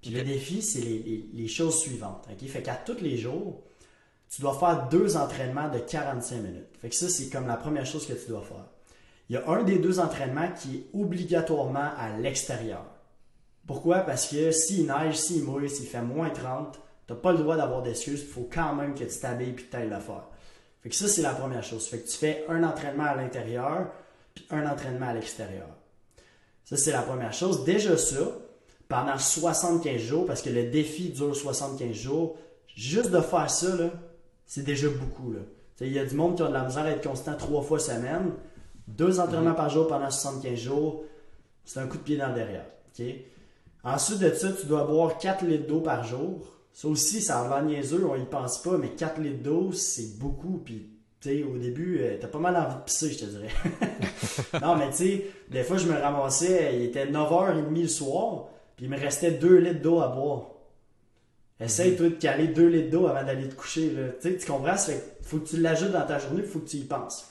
Puis 0.02 0.10
le 0.10 0.22
défi, 0.22 0.62
c'est 0.62 0.80
les, 0.80 0.98
les, 0.98 1.24
les, 1.32 1.48
choses 1.48 1.78
suivantes. 1.78 2.26
ok? 2.30 2.48
Fait 2.48 2.62
qu'à 2.62 2.74
tous 2.74 3.00
les 3.00 3.16
jours, 3.16 3.62
tu 4.30 4.42
dois 4.42 4.58
faire 4.58 4.88
deux 4.88 5.16
entraînements 5.16 5.68
de 5.68 5.78
45 5.78 6.36
minutes. 6.36 6.68
Fait 6.80 6.88
que 6.88 6.94
ça, 6.94 7.08
c'est 7.08 7.28
comme 7.28 7.48
la 7.48 7.56
première 7.56 7.84
chose 7.84 8.06
que 8.06 8.12
tu 8.12 8.28
dois 8.28 8.42
faire. 8.42 8.66
Il 9.28 9.34
y 9.34 9.36
a 9.36 9.48
un 9.48 9.64
des 9.64 9.78
deux 9.78 9.98
entraînements 9.98 10.50
qui 10.52 10.76
est 10.76 10.86
obligatoirement 10.94 11.90
à 11.98 12.16
l'extérieur. 12.18 12.84
Pourquoi? 13.66 14.00
Parce 14.00 14.28
que 14.28 14.50
s'il 14.52 14.86
neige, 14.86 15.16
s'il 15.16 15.44
mouille, 15.44 15.68
s'il 15.68 15.86
fait 15.86 16.02
moins 16.02 16.30
30, 16.30 16.78
tu 17.06 17.12
n'as 17.12 17.18
pas 17.18 17.32
le 17.32 17.38
droit 17.38 17.56
d'avoir 17.56 17.82
d'excuses. 17.82 18.22
Il 18.22 18.28
faut 18.28 18.48
quand 18.52 18.74
même 18.74 18.94
que 18.94 19.04
tu 19.04 19.18
t'habilles 19.18 19.50
et 19.50 19.54
que 19.54 19.62
tu 19.62 19.76
ailles 19.76 19.90
le 19.90 19.98
faire. 19.98 20.28
Fait 20.82 20.88
que 20.88 20.94
ça, 20.94 21.08
c'est 21.08 21.22
la 21.22 21.34
première 21.34 21.62
chose. 21.62 21.86
Fait 21.86 21.98
que 21.98 22.08
tu 22.08 22.16
fais 22.16 22.44
un 22.48 22.62
entraînement 22.62 23.04
à 23.04 23.16
l'intérieur 23.16 23.90
puis 24.34 24.46
un 24.50 24.66
entraînement 24.66 25.08
à 25.08 25.14
l'extérieur. 25.14 25.68
Ça, 26.64 26.76
c'est 26.76 26.92
la 26.92 27.02
première 27.02 27.32
chose. 27.32 27.64
Déjà 27.64 27.96
ça, 27.96 28.38
pendant 28.88 29.18
75 29.18 30.00
jours, 30.00 30.26
parce 30.26 30.40
que 30.40 30.50
le 30.50 30.70
défi 30.70 31.10
dure 31.10 31.34
75 31.34 31.92
jours, 31.92 32.36
juste 32.74 33.10
de 33.10 33.20
faire 33.20 33.50
ça, 33.50 33.74
là, 33.76 33.90
c'est 34.50 34.64
déjà 34.64 34.88
beaucoup. 34.88 35.32
Il 35.80 35.92
y 35.92 35.98
a 36.00 36.04
du 36.04 36.16
monde 36.16 36.36
qui 36.36 36.42
a 36.42 36.48
de 36.48 36.52
la 36.52 36.64
misère 36.64 36.82
à 36.82 36.90
être 36.90 37.08
constant 37.08 37.36
trois 37.36 37.62
fois 37.62 37.78
semaine. 37.78 38.32
Deux 38.88 39.20
entraînements 39.20 39.50
mhm. 39.50 39.56
par 39.56 39.70
jour 39.70 39.86
pendant 39.86 40.10
75 40.10 40.58
jours, 40.58 41.04
c'est 41.64 41.78
un 41.78 41.86
coup 41.86 41.98
de 41.98 42.02
pied 42.02 42.16
dans 42.16 42.30
le 42.30 42.34
derrière. 42.34 42.66
Ensuite 43.84 44.18
de 44.18 44.34
ça, 44.34 44.48
tu 44.52 44.66
dois 44.66 44.82
boire 44.82 45.18
4 45.18 45.44
litres 45.44 45.68
d'eau 45.68 45.80
par 45.80 46.02
jour. 46.02 46.52
Ça 46.72 46.88
aussi, 46.88 47.22
ça 47.22 47.44
va 47.44 47.62
niaiseux, 47.62 48.04
on 48.04 48.16
y 48.16 48.24
pense 48.24 48.60
pas, 48.60 48.76
mais 48.76 48.88
4 48.88 49.20
litres 49.20 49.44
d'eau, 49.44 49.70
c'est 49.70 50.18
beaucoup. 50.18 50.60
Puis, 50.64 50.90
au 51.28 51.56
début, 51.56 51.98
tu 51.98 52.02
euh, 52.02 52.16
t'as 52.20 52.26
pas 52.26 52.40
mal 52.40 52.56
envie 52.56 52.74
de 52.74 52.80
pisser, 52.80 53.12
je 53.12 53.18
te 53.20 53.24
dirais. 53.26 53.50
non, 54.60 54.74
mais 54.74 54.90
tu 54.90 54.96
sais, 54.96 55.26
des 55.48 55.62
fois, 55.62 55.76
je 55.76 55.86
me 55.86 55.96
ramassais, 55.96 56.74
il 56.74 56.82
était 56.82 57.06
9h30 57.06 57.80
le 57.80 57.86
soir, 57.86 58.48
puis 58.74 58.86
il 58.86 58.90
me 58.90 58.98
restait 58.98 59.30
2 59.30 59.58
litres 59.58 59.80
d'eau 59.80 60.00
à 60.00 60.08
boire. 60.08 60.48
Essaye, 61.60 61.96
toi, 61.96 62.08
de 62.08 62.14
caler 62.14 62.48
2 62.48 62.66
litres 62.66 62.90
d'eau 62.90 63.06
avant 63.06 63.24
d'aller 63.24 63.48
te 63.48 63.54
coucher. 63.54 63.92
Tu 64.22 64.46
comprends? 64.46 64.76
Il 64.88 65.26
faut 65.26 65.38
que 65.38 65.48
tu 65.48 65.56
l'ajoutes 65.58 65.92
dans 65.92 66.06
ta 66.06 66.18
journée, 66.18 66.42
il 66.44 66.48
faut 66.48 66.60
que 66.60 66.68
tu 66.68 66.78
y 66.78 66.84
penses. 66.84 67.30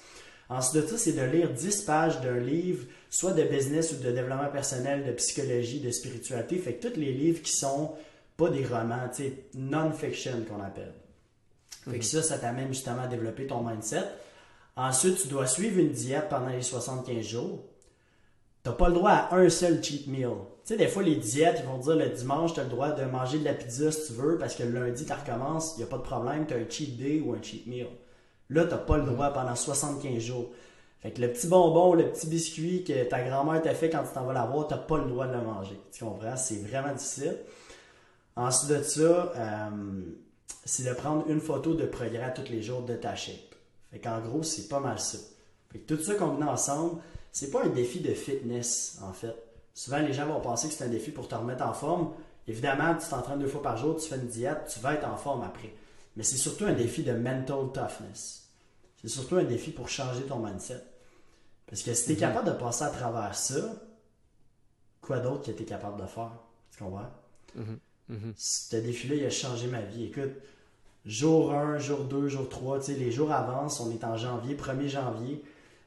Ensuite 0.49 0.83
de 0.83 0.87
ça, 0.87 0.97
c'est 0.97 1.13
de 1.13 1.21
lire 1.21 1.49
10 1.51 1.81
pages 1.81 2.21
d'un 2.21 2.39
livre, 2.39 2.85
soit 3.09 3.33
de 3.33 3.43
business 3.43 3.91
ou 3.91 4.03
de 4.03 4.11
développement 4.11 4.49
personnel, 4.51 5.05
de 5.05 5.11
psychologie, 5.11 5.79
de 5.79 5.91
spiritualité. 5.91 6.57
Fait 6.57 6.73
que 6.73 6.87
tous 6.87 6.99
les 6.99 7.11
livres 7.11 7.41
qui 7.41 7.51
sont 7.51 7.93
pas 8.35 8.49
des 8.49 8.65
romans, 8.65 9.07
tu 9.13 9.23
sais, 9.23 9.33
non-fiction 9.53 10.43
qu'on 10.47 10.63
appelle. 10.63 10.93
Fait 11.83 11.91
que 11.91 11.95
mhm. 11.97 12.01
ça, 12.01 12.23
ça 12.23 12.37
t'amène 12.39 12.69
justement 12.69 13.03
à 13.03 13.07
développer 13.07 13.47
ton 13.47 13.63
mindset. 13.63 14.05
Ensuite, 14.75 15.21
tu 15.21 15.27
dois 15.27 15.45
suivre 15.45 15.79
une 15.79 15.91
diète 15.91 16.29
pendant 16.29 16.49
les 16.49 16.61
75 16.61 17.25
jours. 17.25 17.65
Tu 18.63 18.69
n'as 18.69 18.75
pas 18.75 18.89
le 18.89 18.95
droit 18.95 19.11
à 19.11 19.35
un 19.35 19.49
seul 19.49 19.83
cheat 19.83 20.07
meal. 20.07 20.29
Tu 20.65 20.73
sais, 20.73 20.77
des 20.77 20.87
fois, 20.87 21.03
les 21.03 21.15
diètes, 21.15 21.57
ils 21.59 21.65
vont 21.65 21.77
dire 21.77 21.95
le 21.95 22.09
dimanche, 22.09 22.53
tu 22.53 22.59
as 22.59 22.63
le 22.63 22.69
droit 22.69 22.91
de 22.91 23.03
manger 23.05 23.39
de 23.39 23.45
la 23.45 23.53
pizza 23.53 23.91
si 23.91 24.07
tu 24.07 24.19
veux, 24.19 24.37
parce 24.37 24.55
que 24.55 24.63
le 24.63 24.71
lundi, 24.71 25.05
tu 25.05 25.13
recommences, 25.13 25.75
il 25.75 25.79
n'y 25.79 25.83
a 25.83 25.87
pas 25.87 25.97
de 25.97 26.03
problème, 26.03 26.45
tu 26.45 26.53
as 26.53 26.57
un 26.57 26.69
cheat 26.69 26.97
day 26.97 27.21
ou 27.25 27.33
un 27.33 27.41
cheat 27.41 27.65
meal. 27.67 27.87
Là, 28.49 28.65
tu 28.65 28.71
n'as 28.71 28.77
pas 28.77 28.97
le 28.97 29.05
droit 29.05 29.31
pendant 29.31 29.55
75 29.55 30.19
jours. 30.19 30.49
Fait 31.01 31.11
que 31.11 31.21
le 31.21 31.31
petit 31.31 31.47
bonbon, 31.47 31.93
le 31.93 32.11
petit 32.11 32.27
biscuit 32.27 32.83
que 32.83 33.05
ta 33.05 33.21
grand-mère 33.21 33.61
t'a 33.61 33.73
fait 33.73 33.89
quand 33.89 34.03
tu 34.03 34.13
t'en 34.13 34.25
vas 34.25 34.33
l'avoir, 34.33 34.67
tu 34.67 34.73
n'as 34.73 34.79
pas 34.79 34.97
le 34.97 35.05
droit 35.05 35.27
de 35.27 35.33
le 35.33 35.41
manger. 35.41 35.79
Tu 35.91 36.03
comprends? 36.03 36.35
C'est 36.35 36.61
vraiment 36.61 36.93
difficile. 36.93 37.37
Ensuite 38.35 38.77
de 38.77 38.83
ça, 38.83 39.33
euh, 39.35 39.69
c'est 40.65 40.83
de 40.83 40.93
prendre 40.93 41.29
une 41.29 41.39
photo 41.39 41.73
de 41.73 41.85
progrès 41.85 42.33
tous 42.33 42.51
les 42.51 42.61
jours 42.61 42.81
de 42.81 42.95
ta 42.95 43.15
shape. 43.15 43.55
Fait 43.91 43.99
qu'en 43.99 44.19
gros, 44.19 44.43
c'est 44.43 44.67
pas 44.67 44.79
mal 44.79 44.99
ça. 44.99 45.17
Fait 45.71 45.79
que 45.79 45.93
tout 45.93 46.01
ça 46.01 46.15
combiné 46.15 46.49
ensemble, 46.49 47.01
c'est 47.31 47.51
pas 47.51 47.63
un 47.63 47.69
défi 47.69 47.99
de 47.99 48.13
fitness, 48.13 48.99
en 49.01 49.13
fait. 49.13 49.35
Souvent, 49.73 49.99
les 49.99 50.13
gens 50.13 50.27
vont 50.27 50.41
penser 50.41 50.67
que 50.67 50.73
c'est 50.73 50.83
un 50.83 50.89
défi 50.89 51.11
pour 51.11 51.27
te 51.27 51.35
remettre 51.35 51.65
en 51.65 51.73
forme. 51.73 52.13
Évidemment, 52.47 52.95
tu 52.95 53.07
t'entraînes 53.07 53.39
deux 53.39 53.47
fois 53.47 53.61
par 53.61 53.77
jour, 53.77 53.95
tu 53.95 54.09
fais 54.09 54.15
une 54.15 54.27
diète, 54.27 54.69
tu 54.73 54.79
vas 54.79 54.95
être 54.95 55.07
en 55.07 55.15
forme 55.15 55.43
après. 55.43 55.73
Mais 56.15 56.23
c'est 56.23 56.37
surtout 56.37 56.65
un 56.65 56.73
défi 56.73 57.03
de 57.03 57.13
mental 57.13 57.71
toughness. 57.73 58.49
C'est 59.01 59.07
surtout 59.07 59.37
un 59.37 59.43
défi 59.43 59.71
pour 59.71 59.87
changer 59.87 60.23
ton 60.23 60.39
mindset. 60.39 60.83
Parce 61.67 61.83
que 61.83 61.93
si 61.93 62.05
tu 62.05 62.11
es 62.11 62.15
mhm. 62.15 62.19
capable 62.19 62.47
de 62.47 62.53
passer 62.53 62.83
à 62.83 62.89
travers 62.89 63.35
ça, 63.35 63.75
quoi 65.01 65.19
d'autre 65.19 65.45
que 65.45 65.51
tu 65.51 65.63
es 65.63 65.65
capable 65.65 66.01
de 66.01 66.07
faire? 66.07 66.31
Tu 66.71 66.83
comprends? 66.83 67.09
Mhm. 67.55 68.33
Ce 68.35 68.75
défi-là, 68.75 69.15
il 69.15 69.25
a 69.25 69.29
changé 69.29 69.67
ma 69.67 69.81
vie. 69.81 70.05
Écoute, 70.05 70.33
jour 71.05 71.53
1, 71.53 71.77
jour 71.77 72.03
2, 72.05 72.27
jour 72.27 72.49
3, 72.49 72.79
les 72.89 73.11
jours 73.11 73.31
avancent, 73.31 73.79
on 73.79 73.91
est 73.91 74.03
en 74.03 74.17
janvier, 74.17 74.55
1er 74.55 74.87
janvier. 74.87 75.43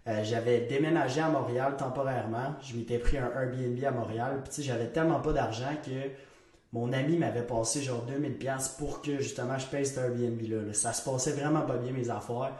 Euh, 0.09 0.25
j'avais 0.25 0.63
déménagé 0.63 1.21
à 1.21 1.29
Montréal 1.29 1.77
temporairement. 1.77 2.57
Je 2.61 2.77
m'étais 2.77 2.99
pris 2.99 3.19
un 3.19 3.31
Airbnb 3.31 3.85
à 3.85 3.91
Montréal. 3.93 4.43
Puis 4.43 4.63
j'avais 4.63 4.89
tellement 4.89 5.21
pas 5.21 5.33
d'argent 5.33 5.75
que 5.85 6.11
mon 6.73 6.93
ami 6.93 7.19
m'avait 7.19 7.47
passé 7.47 7.83
genre 7.83 8.03
2000 8.03 8.37
pièces 8.37 8.69
pour 8.71 9.01
que 9.01 9.19
justement 9.19 9.59
je 9.59 9.67
paye 9.67 9.87
cet 9.87 9.99
Airbnb-là. 9.99 10.73
Ça 10.75 10.93
se 10.93 11.09
passait 11.09 11.33
vraiment 11.33 11.63
pas 11.63 11.77
bien 11.77 11.93
mes 11.93 12.11
affaires. 12.11 12.53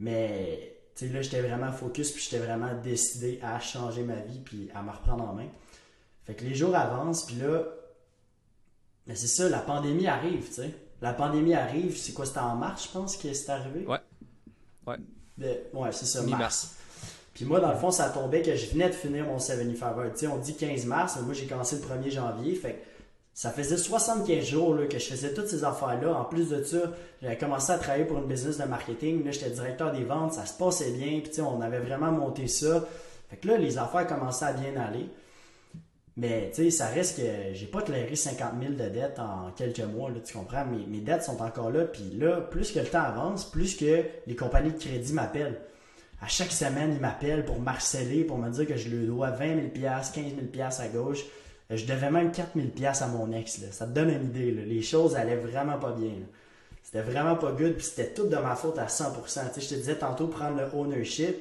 Mais 0.00 0.78
là, 1.02 1.20
j'étais 1.20 1.42
vraiment 1.42 1.70
focus 1.70 2.12
puis 2.12 2.22
j'étais 2.22 2.42
vraiment 2.42 2.72
décidé 2.82 3.40
à 3.42 3.60
changer 3.60 4.02
ma 4.02 4.16
vie 4.16 4.40
puis 4.40 4.70
à 4.74 4.82
me 4.82 4.90
reprendre 4.90 5.28
en 5.28 5.34
main. 5.34 5.48
Fait 6.24 6.34
que 6.34 6.44
les 6.44 6.54
jours 6.54 6.74
avancent 6.74 7.26
puis 7.26 7.36
là, 7.36 7.64
c'est 9.08 9.26
ça, 9.26 9.50
la 9.50 9.58
pandémie 9.58 10.06
arrive, 10.06 10.46
tu 10.46 10.54
sais. 10.54 10.74
La 11.02 11.12
pandémie 11.12 11.52
arrive, 11.52 11.94
c'est 11.98 12.14
quoi, 12.14 12.24
c'était 12.24 12.38
en 12.38 12.56
mars, 12.56 12.86
je 12.86 12.98
pense, 12.98 13.18
que 13.18 13.30
c'est 13.34 13.50
arrivé? 13.50 13.84
Ouais. 13.86 13.98
Ouais 14.86 14.96
ouais, 15.38 15.92
c'est 15.92 16.06
ça, 16.06 16.22
mars. 16.22 16.76
Puis 17.34 17.44
moi, 17.44 17.58
dans 17.58 17.72
le 17.72 17.78
fond, 17.78 17.90
ça 17.90 18.08
tombait 18.10 18.42
que 18.42 18.54
je 18.54 18.70
venais 18.70 18.88
de 18.88 18.94
finir 18.94 19.24
mon 19.24 19.38
75 19.38 20.12
Tu 20.12 20.18
sais, 20.20 20.26
on 20.28 20.38
dit 20.38 20.54
15 20.54 20.86
mars, 20.86 21.14
mais 21.16 21.22
moi, 21.22 21.34
j'ai 21.34 21.46
commencé 21.46 21.76
le 21.76 21.82
1er 21.82 22.10
janvier. 22.10 22.54
Fait 22.54 22.82
ça 23.34 23.50
faisait 23.50 23.76
75 23.76 24.44
jours 24.44 24.74
là, 24.76 24.86
que 24.86 24.96
je 25.00 25.06
faisais 25.06 25.34
toutes 25.34 25.48
ces 25.48 25.64
affaires-là. 25.64 26.14
En 26.14 26.24
plus 26.24 26.50
de 26.50 26.62
ça, 26.62 26.78
j'avais 27.20 27.36
commencé 27.36 27.72
à 27.72 27.78
travailler 27.78 28.04
pour 28.04 28.18
une 28.18 28.26
business 28.26 28.58
de 28.58 28.64
marketing. 28.64 29.24
Là, 29.24 29.32
j'étais 29.32 29.50
directeur 29.50 29.90
des 29.90 30.04
ventes, 30.04 30.34
ça 30.34 30.46
se 30.46 30.56
passait 30.56 30.92
bien. 30.92 31.20
Puis, 31.20 31.40
on 31.40 31.60
avait 31.60 31.80
vraiment 31.80 32.12
monté 32.12 32.46
ça. 32.46 32.84
Fait 33.28 33.36
que 33.36 33.48
là, 33.48 33.56
les 33.56 33.76
affaires 33.76 34.06
commençaient 34.06 34.44
à 34.44 34.52
bien 34.52 34.76
aller. 34.80 35.08
Mais 36.16 36.50
tu 36.54 36.64
sais, 36.64 36.70
ça 36.70 36.86
reste 36.86 37.16
que 37.16 37.54
j'ai 37.54 37.66
pas 37.66 37.82
clairé 37.82 38.14
50 38.14 38.52
000 38.60 38.74
de 38.74 38.88
dettes 38.88 39.18
en 39.18 39.50
quelques 39.56 39.80
mois, 39.80 40.10
tu 40.24 40.32
comprends? 40.32 40.64
Mes, 40.64 40.86
mes 40.86 41.00
dettes 41.00 41.24
sont 41.24 41.42
encore 41.42 41.70
là, 41.70 41.84
puis 41.84 42.10
là, 42.16 42.40
plus 42.40 42.70
que 42.70 42.78
le 42.78 42.86
temps 42.86 43.02
avance, 43.02 43.50
plus 43.50 43.76
que 43.76 44.04
les 44.26 44.36
compagnies 44.36 44.72
de 44.72 44.78
crédit 44.78 45.12
m'appellent. 45.12 45.60
À 46.22 46.28
chaque 46.28 46.52
semaine, 46.52 46.92
ils 46.94 47.00
m'appellent 47.00 47.44
pour 47.44 47.60
marceler, 47.60 48.24
pour 48.24 48.38
me 48.38 48.48
dire 48.48 48.66
que 48.66 48.76
je 48.76 48.88
lui 48.88 49.06
dois 49.06 49.30
20 49.30 49.46
000 49.56 49.68
15 49.74 50.12
000 50.14 50.68
à 50.78 50.88
gauche. 50.88 51.24
Euh, 51.70 51.76
je 51.76 51.84
devais 51.86 52.10
même 52.10 52.32
4 52.32 52.52
000 52.54 52.68
à 53.00 53.06
mon 53.08 53.32
ex. 53.32 53.60
Là. 53.60 53.68
Ça 53.72 53.86
te 53.86 53.90
donne 53.90 54.10
une 54.10 54.26
idée. 54.26 54.50
Là. 54.52 54.62
Les 54.64 54.82
choses 54.82 55.16
allaient 55.16 55.36
vraiment 55.36 55.78
pas 55.78 55.92
bien. 55.92 56.12
C'était 56.82 57.02
vraiment 57.02 57.36
pas 57.36 57.52
good, 57.52 57.74
puis 57.74 57.84
c'était 57.84 58.12
tout 58.12 58.26
de 58.26 58.36
ma 58.36 58.54
faute 58.54 58.78
à 58.78 58.86
100%. 58.86 59.12
Tu 59.24 59.28
sais, 59.28 59.60
je 59.60 59.68
te 59.68 59.74
disais 59.74 59.96
tantôt, 59.96 60.28
prendre 60.28 60.56
le 60.58 60.78
ownership, 60.78 61.36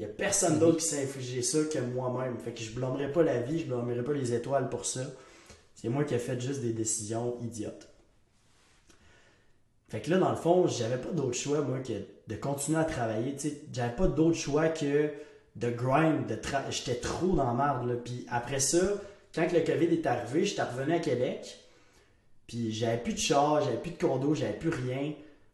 il 0.00 0.06
n'y 0.06 0.12
a 0.12 0.14
personne 0.14 0.58
d'autre 0.58 0.78
qui 0.78 0.86
s'est 0.86 1.02
infligé 1.02 1.42
ça 1.42 1.58
que 1.70 1.78
moi-même. 1.78 2.38
Fait 2.38 2.52
que 2.52 2.60
je 2.60 2.72
blâmerai 2.72 3.12
pas 3.12 3.22
la 3.22 3.42
vie, 3.42 3.58
je 3.58 3.66
blâmerai 3.66 4.02
pas 4.02 4.14
les 4.14 4.32
étoiles 4.32 4.70
pour 4.70 4.86
ça. 4.86 5.02
C'est 5.74 5.90
moi 5.90 6.04
qui 6.04 6.14
ai 6.14 6.18
fait 6.18 6.40
juste 6.40 6.62
des 6.62 6.72
décisions 6.72 7.36
idiotes. 7.42 7.86
Fait 9.90 10.00
que 10.00 10.08
là, 10.08 10.16
dans 10.16 10.30
le 10.30 10.36
fond, 10.36 10.66
j'avais 10.66 10.96
pas 10.96 11.10
d'autre 11.10 11.36
choix, 11.36 11.60
moi, 11.60 11.80
que 11.80 11.92
de 12.28 12.34
continuer 12.36 12.78
à 12.78 12.84
travailler. 12.84 13.36
J'avais 13.74 13.94
pas 13.94 14.06
d'autre 14.06 14.38
choix 14.38 14.70
que 14.70 15.10
de 15.56 15.70
grind, 15.70 16.26
de 16.26 16.38
J'étais 16.70 16.94
trop 16.94 17.36
dans 17.36 17.52
la 17.52 17.52
merde. 17.52 18.00
Puis 18.02 18.24
après 18.30 18.60
ça, 18.60 18.78
quand 19.34 19.52
le 19.52 19.60
COVID 19.60 19.94
est 19.94 20.06
arrivé, 20.06 20.46
j'étais 20.46 20.62
revenu 20.62 20.94
à 20.94 21.00
Québec. 21.00 21.60
Puis 22.46 22.72
j'avais 22.72 22.96
plus 22.96 23.12
de 23.12 23.18
char, 23.18 23.62
j'avais 23.62 23.76
plus 23.76 23.90
de 23.90 23.98
condo, 23.98 24.34
j'avais 24.34 24.58
plus 24.58 24.70
rien. 24.70 25.12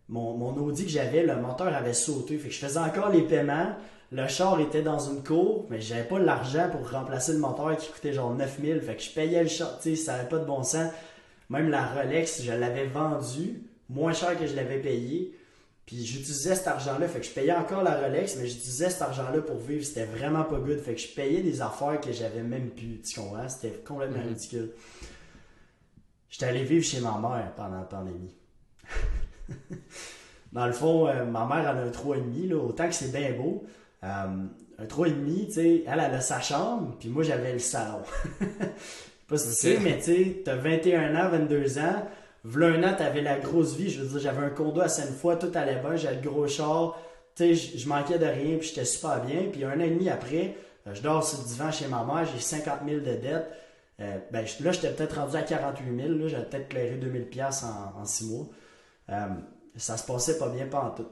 Mon, 0.08 0.36
mon 0.36 0.56
Audi 0.56 0.84
que 0.84 0.90
j'avais, 0.92 1.24
le 1.24 1.34
moteur 1.34 1.74
avait 1.74 1.94
sauté. 1.94 2.38
Fait 2.38 2.46
que 2.46 2.54
je 2.54 2.60
faisais 2.60 2.78
encore 2.78 3.08
les 3.08 3.22
paiements. 3.22 3.74
Le 4.12 4.28
char 4.28 4.60
était 4.60 4.82
dans 4.82 5.00
une 5.00 5.24
cour, 5.24 5.66
mais 5.68 5.80
j'avais 5.80 6.04
pas 6.04 6.18
l'argent 6.18 6.70
pour 6.70 6.88
remplacer 6.90 7.32
le 7.32 7.38
moteur 7.38 7.76
qui 7.76 7.90
coûtait 7.90 8.12
genre 8.12 8.32
9000. 8.32 8.80
Fait 8.80 8.96
que 8.96 9.02
je 9.02 9.10
payais 9.10 9.42
le 9.42 9.48
char, 9.48 9.78
tu 9.80 9.96
sais, 9.96 9.96
ça 9.96 10.14
avait 10.14 10.28
pas 10.28 10.38
de 10.38 10.44
bon 10.44 10.62
sens. 10.62 10.92
Même 11.50 11.70
la 11.70 11.86
Rolex, 11.86 12.42
je 12.42 12.52
l'avais 12.52 12.86
vendue 12.86 13.62
moins 13.88 14.12
cher 14.12 14.38
que 14.38 14.46
je 14.46 14.54
l'avais 14.54 14.78
payé. 14.78 15.36
Puis 15.86 16.04
j'utilisais 16.04 16.56
cet 16.56 16.66
argent-là, 16.66 17.06
fait 17.06 17.20
que 17.20 17.26
je 17.26 17.30
payais 17.30 17.52
encore 17.52 17.82
la 17.84 18.00
Rolex, 18.00 18.36
mais 18.36 18.46
j'utilisais 18.46 18.90
cet 18.90 19.02
argent-là 19.02 19.40
pour 19.40 19.56
vivre, 19.56 19.84
c'était 19.84 20.04
vraiment 20.04 20.42
pas 20.42 20.58
good. 20.58 20.80
Fait 20.80 20.94
que 20.94 21.00
je 21.00 21.08
payais 21.14 21.42
des 21.42 21.62
affaires 21.62 22.00
que 22.00 22.12
j'avais 22.12 22.42
même 22.42 22.70
plus, 22.70 23.00
tu 23.02 23.20
comprends? 23.20 23.48
C'était 23.48 23.82
complètement 23.84 24.18
mhm. 24.18 24.28
ridicule. 24.28 24.72
J'étais 26.28 26.46
allé 26.46 26.64
vivre 26.64 26.84
chez 26.84 27.00
ma 27.00 27.18
mère 27.18 27.52
pendant 27.56 27.78
la 27.78 27.84
pandémie. 27.84 28.34
Dans 30.52 30.66
le 30.66 30.72
fond, 30.72 31.06
euh, 31.06 31.24
ma 31.24 31.44
mère 31.44 31.70
en 31.72 31.78
a 31.78 31.82
un 31.82 31.90
3,5, 31.90 32.48
là, 32.48 32.56
autant 32.56 32.88
que 32.88 32.94
c'est 32.94 33.12
bien 33.12 33.32
beau. 33.32 33.64
Euh, 34.06 34.46
un 34.78 34.84
3,5, 34.84 35.46
tu 35.46 35.52
sais, 35.52 35.84
elle, 35.86 36.02
elle 36.06 36.14
a 36.14 36.20
sa 36.20 36.40
chambre, 36.40 36.96
puis 36.98 37.08
moi 37.08 37.22
j'avais 37.22 37.52
le 37.52 37.58
salon. 37.58 38.02
pas 39.28 39.36
si 39.36 39.48
tu 39.48 39.54
sais, 39.54 39.78
mais 39.80 39.98
tu 39.98 40.04
sais, 40.04 40.42
t'as 40.44 40.56
21 40.56 41.16
ans, 41.16 41.30
22 41.30 41.78
ans, 41.78 42.02
V'là 42.46 42.68
un 42.68 42.82
an, 42.84 42.94
t'avais 42.96 43.22
la 43.22 43.40
grosse 43.40 43.74
vie. 43.74 43.90
Je 43.90 44.02
veux 44.02 44.08
dire, 44.08 44.20
j'avais 44.20 44.46
un 44.46 44.50
condo 44.50 44.80
à 44.80 44.88
Sainte-Foy, 44.88 45.36
tout 45.38 45.50
allait 45.54 45.80
bien, 45.80 45.96
j'avais 45.96 46.20
le 46.22 46.30
gros 46.30 46.46
char. 46.46 46.96
Tu 47.34 47.56
sais, 47.56 47.76
je 47.76 47.88
manquais 47.88 48.18
de 48.18 48.24
rien, 48.24 48.56
puis 48.58 48.68
j'étais 48.68 48.84
super 48.84 49.20
bien. 49.24 49.48
Puis 49.50 49.64
un 49.64 49.76
an 49.76 49.80
et 49.80 49.90
demi 49.90 50.08
après, 50.08 50.54
euh, 50.86 50.94
je 50.94 51.02
dors 51.02 51.26
sur 51.26 51.40
le 51.40 51.44
divan 51.44 51.72
chez 51.72 51.88
ma 51.88 52.04
mère, 52.04 52.24
j'ai 52.24 52.40
50 52.40 52.80
000 52.86 53.00
de 53.00 53.04
dettes. 53.04 53.50
Euh, 54.00 54.18
ben, 54.30 54.44
là, 54.60 54.72
j'étais 54.72 54.90
peut-être 54.90 55.18
rendu 55.18 55.36
à 55.36 55.42
48 55.42 56.02
000. 56.02 56.08
Là, 56.14 56.28
j'avais 56.28 56.44
peut-être 56.44 56.68
clairé 56.68 56.96
2000 56.96 57.28
pièces 57.28 57.64
en, 57.64 58.00
en 58.00 58.04
six 58.04 58.26
mois. 58.30 58.46
Euh, 59.10 59.26
ça 59.76 59.96
se 59.96 60.06
passait 60.06 60.38
pas 60.38 60.48
bien, 60.48 60.66
pas 60.66 60.82
en 60.82 60.90
tout. 60.90 61.08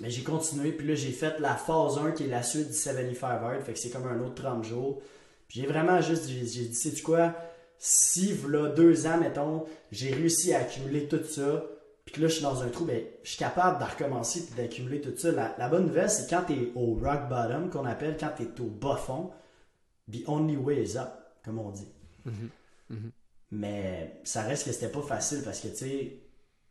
Mais 0.00 0.10
j'ai 0.10 0.22
continué, 0.22 0.72
puis 0.72 0.86
là, 0.86 0.94
j'ai 0.94 1.12
fait 1.12 1.38
la 1.40 1.54
phase 1.54 1.98
1 1.98 2.12
qui 2.12 2.24
est 2.24 2.28
la 2.28 2.42
suite 2.42 2.68
du 2.68 2.74
75 2.74 3.22
Hard. 3.22 3.62
Fait 3.62 3.72
que 3.72 3.78
c'est 3.78 3.90
comme 3.90 4.06
un 4.06 4.20
autre 4.20 4.42
30 4.42 4.64
jours. 4.64 5.02
Puis 5.48 5.60
j'ai 5.60 5.66
vraiment 5.66 6.00
juste, 6.00 6.28
j'ai 6.28 6.40
dit, 6.40 6.74
sais-tu 6.74 7.02
quoi? 7.02 7.34
si, 7.82 8.34
voilà 8.34 8.68
deux 8.68 9.06
ans, 9.06 9.18
mettons, 9.18 9.64
j'ai 9.90 10.12
réussi 10.12 10.52
à 10.52 10.60
accumuler 10.60 11.08
tout 11.08 11.24
ça, 11.24 11.64
puis 12.04 12.14
que 12.14 12.20
là, 12.20 12.28
je 12.28 12.34
suis 12.34 12.42
dans 12.42 12.62
un 12.62 12.68
trou, 12.68 12.84
ben, 12.84 13.02
je 13.22 13.30
suis 13.30 13.38
capable 13.38 13.78
de 13.78 13.90
recommencer 13.90 14.40
et 14.40 14.54
d'accumuler 14.54 15.00
tout 15.00 15.16
ça. 15.16 15.32
La, 15.32 15.68
bonne 15.70 15.86
nouvelle, 15.86 16.10
c'est 16.10 16.28
quand 16.28 16.44
tu 16.46 16.52
es 16.52 16.72
au 16.74 16.94
rock 16.94 17.30
bottom, 17.30 17.70
qu'on 17.70 17.86
appelle 17.86 18.18
quand 18.20 18.32
tu 18.36 18.42
es 18.42 18.60
au 18.60 18.66
bas 18.66 18.96
fond, 18.96 19.30
the 20.12 20.22
only 20.26 20.58
way 20.58 20.82
is 20.82 20.98
up, 20.98 21.08
comme 21.42 21.58
on 21.58 21.70
dit. 21.70 21.88
Mm-hmm. 22.26 22.94
Mm-hmm. 22.94 23.10
Mais 23.52 24.20
ça 24.24 24.42
reste 24.42 24.66
que 24.66 24.72
c'était 24.72 24.88
pas 24.88 25.02
facile 25.02 25.40
parce 25.42 25.60
que, 25.60 25.68
tu 25.68 25.76
sais, 25.76 26.18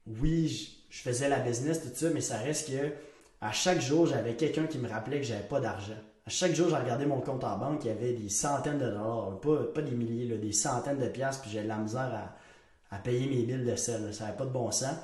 oui, 0.05 0.83
je, 0.89 1.01
faisais 1.01 1.27
la 1.27 1.39
business, 1.39 1.81
tout 1.81 1.89
ça, 1.91 2.11
mais 2.11 2.21
ça 2.21 2.37
reste 2.37 2.69
que 2.69 2.93
à 3.41 3.51
chaque 3.51 3.81
jour, 3.81 4.05
j'avais 4.05 4.35
quelqu'un 4.35 4.67
qui 4.67 4.77
me 4.77 4.89
rappelait 4.89 5.19
que 5.19 5.25
j'avais 5.25 5.47
pas 5.47 5.59
d'argent 5.59 5.95
chaque 6.29 6.53
jour, 6.53 6.69
j'ai 6.69 6.75
regardé 6.75 7.05
mon 7.05 7.21
compte 7.21 7.43
en 7.43 7.57
banque, 7.57 7.83
il 7.83 7.87
y 7.87 7.91
avait 7.91 8.13
des 8.13 8.29
centaines 8.29 8.77
de 8.77 8.85
dollars, 8.85 9.39
pas, 9.41 9.81
des 9.81 9.91
milliers, 9.91 10.37
des 10.37 10.51
centaines 10.51 10.99
de 10.99 11.07
piastres, 11.07 11.41
puis 11.41 11.51
j'ai 11.51 11.63
de 11.63 11.67
la 11.67 11.77
misère 11.77 12.31
à, 12.91 12.97
payer 12.99 13.27
mes 13.27 13.43
billes 13.43 13.65
de 13.65 13.75
sel. 13.75 14.13
Ça 14.13 14.25
n'avait 14.25 14.37
pas 14.37 14.45
de 14.45 14.51
bon 14.51 14.71
sens. 14.71 14.95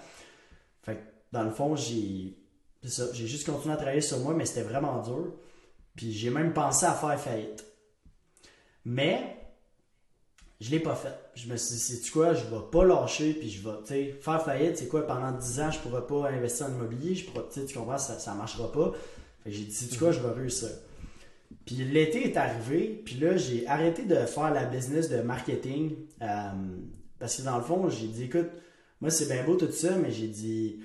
Fait 0.84 1.00
dans 1.32 1.44
le 1.44 1.52
fond, 1.52 1.76
j'ai 1.76 2.38
j'ai 2.84 3.28
juste 3.28 3.48
continué 3.48 3.74
à 3.74 3.78
travailler 3.78 4.02
sur 4.02 4.20
moi, 4.20 4.34
mais 4.36 4.46
c'était 4.46 4.62
vraiment 4.62 5.02
dur. 5.02 5.34
Puis 5.96 6.12
j'ai 6.12 6.30
même 6.30 6.54
pensé 6.54 6.86
à 6.86 6.94
faire 6.94 7.20
faillite. 7.20 7.66
Mais 8.86 9.35
je 10.62 10.72
l'ai 10.72 10.80
pas 10.80 10.96
fait. 10.96 11.14
Je 11.36 11.48
me 11.48 11.58
suis 11.58 11.76
dit, 11.76 12.02
tu 12.02 12.12
quoi, 12.12 12.34
je 12.34 12.46
vais 12.46 12.62
pas 12.72 12.86
lâcher, 12.86 13.34
puis 13.34 13.50
je 13.50 13.68
vais, 13.68 14.12
faire 14.14 14.42
faillite, 14.44 14.78
c'est 14.78 14.88
quoi, 14.88 15.06
pendant 15.06 15.32
10 15.32 15.60
ans, 15.60 15.72
je 15.72 15.80
pourrais 15.80 16.06
pas 16.08 16.30
investir 16.30 16.68
en 16.68 16.70
immobilier, 16.70 17.16
je 17.16 17.26
pourrais, 17.26 17.46
tu 17.50 17.74
comprends, 17.74 17.98
ça, 17.98 18.20
ça 18.20 18.34
marchera 18.34 18.72
pas. 18.72 18.94
Fait 19.44 19.52
j'ai 19.52 19.66
dit, 19.66 19.88
tu 19.90 19.98
quoi, 19.98 20.12
je 20.12 20.20
vais 20.20 20.32
réussir. 20.32 20.70
Puis 21.66 21.76
l'été 21.76 22.26
est 22.26 22.38
arrivé, 22.38 23.02
puis 23.04 23.16
là, 23.16 23.38
j'ai 23.38 23.68
arrêté 23.68 24.04
de 24.04 24.16
faire 24.16 24.54
la 24.54 24.66
business 24.66 25.10
de 25.10 25.22
marketing. 25.22 25.96
Euh, 26.22 26.52
parce 27.20 27.36
que 27.38 27.42
dans 27.42 27.58
le 27.58 27.64
fond, 27.64 27.90
j'ai 27.90 28.08
dit, 28.08 28.24
écoute, 28.24 28.50
moi, 29.02 29.10
c'est 29.10 29.28
bien 29.28 29.44
beau 29.44 29.56
tout 29.56 29.72
ça, 29.72 29.98
mais 29.98 30.12
j'ai 30.12 30.28
dit. 30.28 30.80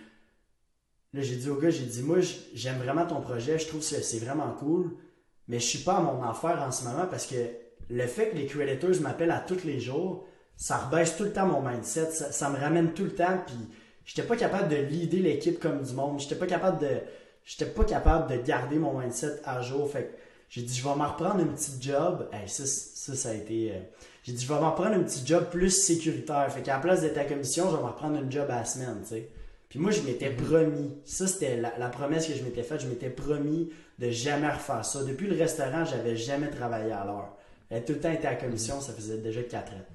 Là, 1.13 1.23
j'ai 1.23 1.37
dit 1.37 1.51
au 1.51 1.57
gars, 1.57 1.71
j'ai 1.71 1.87
dit, 1.87 2.03
moi, 2.03 2.19
j'aime 2.55 2.79
vraiment 2.79 3.05
ton 3.05 3.21
projet, 3.21 3.59
je 3.59 3.67
trouve 3.67 3.81
que 3.81 3.87
c'est 3.87 4.19
vraiment 4.19 4.53
cool, 4.53 4.97
mais 5.49 5.59
je 5.59 5.67
suis 5.67 5.81
pas 5.81 5.97
à 5.97 6.01
mon 6.01 6.23
affaire 6.23 6.63
en 6.63 6.71
ce 6.71 6.85
moment 6.85 7.07
parce 7.11 7.27
que 7.27 7.35
le 7.91 8.07
fait 8.07 8.31
que 8.31 8.37
les 8.37 8.47
creators 8.47 9.01
m'appellent 9.01 9.31
à 9.31 9.41
tous 9.41 9.65
les 9.65 9.81
jours, 9.81 10.27
ça 10.57 10.77
rebaisse 10.77 11.17
tout 11.17 11.25
le 11.25 11.33
temps 11.33 11.47
mon 11.47 11.61
mindset, 11.61 12.11
ça, 12.11 12.51
me 12.51 12.57
ramène 12.57 12.93
tout 12.93 13.05
le 13.05 13.15
temps, 13.15 13.39
puis 13.47 13.57
j'étais 14.05 14.23
pas 14.23 14.37
capable 14.37 14.69
de 14.69 14.77
leader 14.77 15.21
l'équipe 15.21 15.59
comme 15.59 15.83
du 15.83 15.93
monde, 15.93 16.21
j'étais 16.21 16.37
pas 16.37 16.47
capable 16.47 16.81
de. 16.81 16.89
J'étais 17.43 17.71
pas 17.71 17.85
capable 17.85 18.31
de 18.31 18.43
garder 18.43 18.77
mon 18.77 19.01
mindset 19.01 19.41
à 19.45 19.63
jour. 19.63 19.91
Fait 19.91 20.15
j'ai 20.51 20.63
dit, 20.63 20.77
je 20.77 20.83
vais 20.83 20.95
m'en 20.95 21.09
reprendre 21.09 21.41
un 21.41 21.47
petit 21.47 21.73
job. 21.81 22.29
ça, 22.47 22.67
ça, 22.67 23.29
a 23.31 23.35
été. 23.35 23.71
Euh, 23.71 23.79
j'ai 24.25 24.33
dit, 24.33 24.45
je 24.45 24.53
vais 24.53 24.61
m'en 24.61 24.73
reprendre 24.73 24.97
un 24.97 25.03
petit 25.03 25.25
job 25.25 25.47
plus 25.51 25.71
sécuritaire. 25.71 26.53
Fait 26.53 26.61
qu'à 26.61 26.75
la 26.75 26.81
place 26.81 27.01
d'être 27.01 27.19
à 27.19 27.25
commission, 27.25 27.71
je 27.71 27.77
vais 27.77 27.83
m'en 27.83 27.89
reprendre 27.89 28.19
un 28.19 28.29
job 28.29 28.47
à 28.51 28.57
la 28.57 28.65
semaine, 28.65 28.99
tu 29.03 29.09
sais. 29.09 29.29
Puis 29.69 29.79
moi, 29.79 29.93
je 29.93 30.03
m'étais 30.03 30.31
promis. 30.31 30.99
Ça, 31.05 31.29
c'était 31.29 31.57
la, 31.57 31.89
promesse 31.89 32.27
que 32.27 32.35
je 32.35 32.43
m'étais 32.43 32.65
faite. 32.65 32.81
Je 32.81 32.89
m'étais 32.89 33.11
promis 33.11 33.71
de 34.01 34.11
jamais 34.11 34.51
refaire 34.51 34.85
ça. 34.85 35.05
Depuis 35.05 35.29
le 35.29 35.39
restaurant, 35.39 35.85
j'avais 35.85 36.17
jamais 36.17 36.51
travaillé 36.51 36.91
à 36.91 37.05
l'heure. 37.05 37.37
J'avais 37.71 37.85
tout 37.85 37.93
le 37.93 38.01
temps 38.01 38.13
été 38.13 38.27
à 38.27 38.35
commission. 38.35 38.81
Ça 38.81 38.93
faisait 38.93 39.19
déjà 39.19 39.43
4 39.43 39.73
ans. 39.73 39.87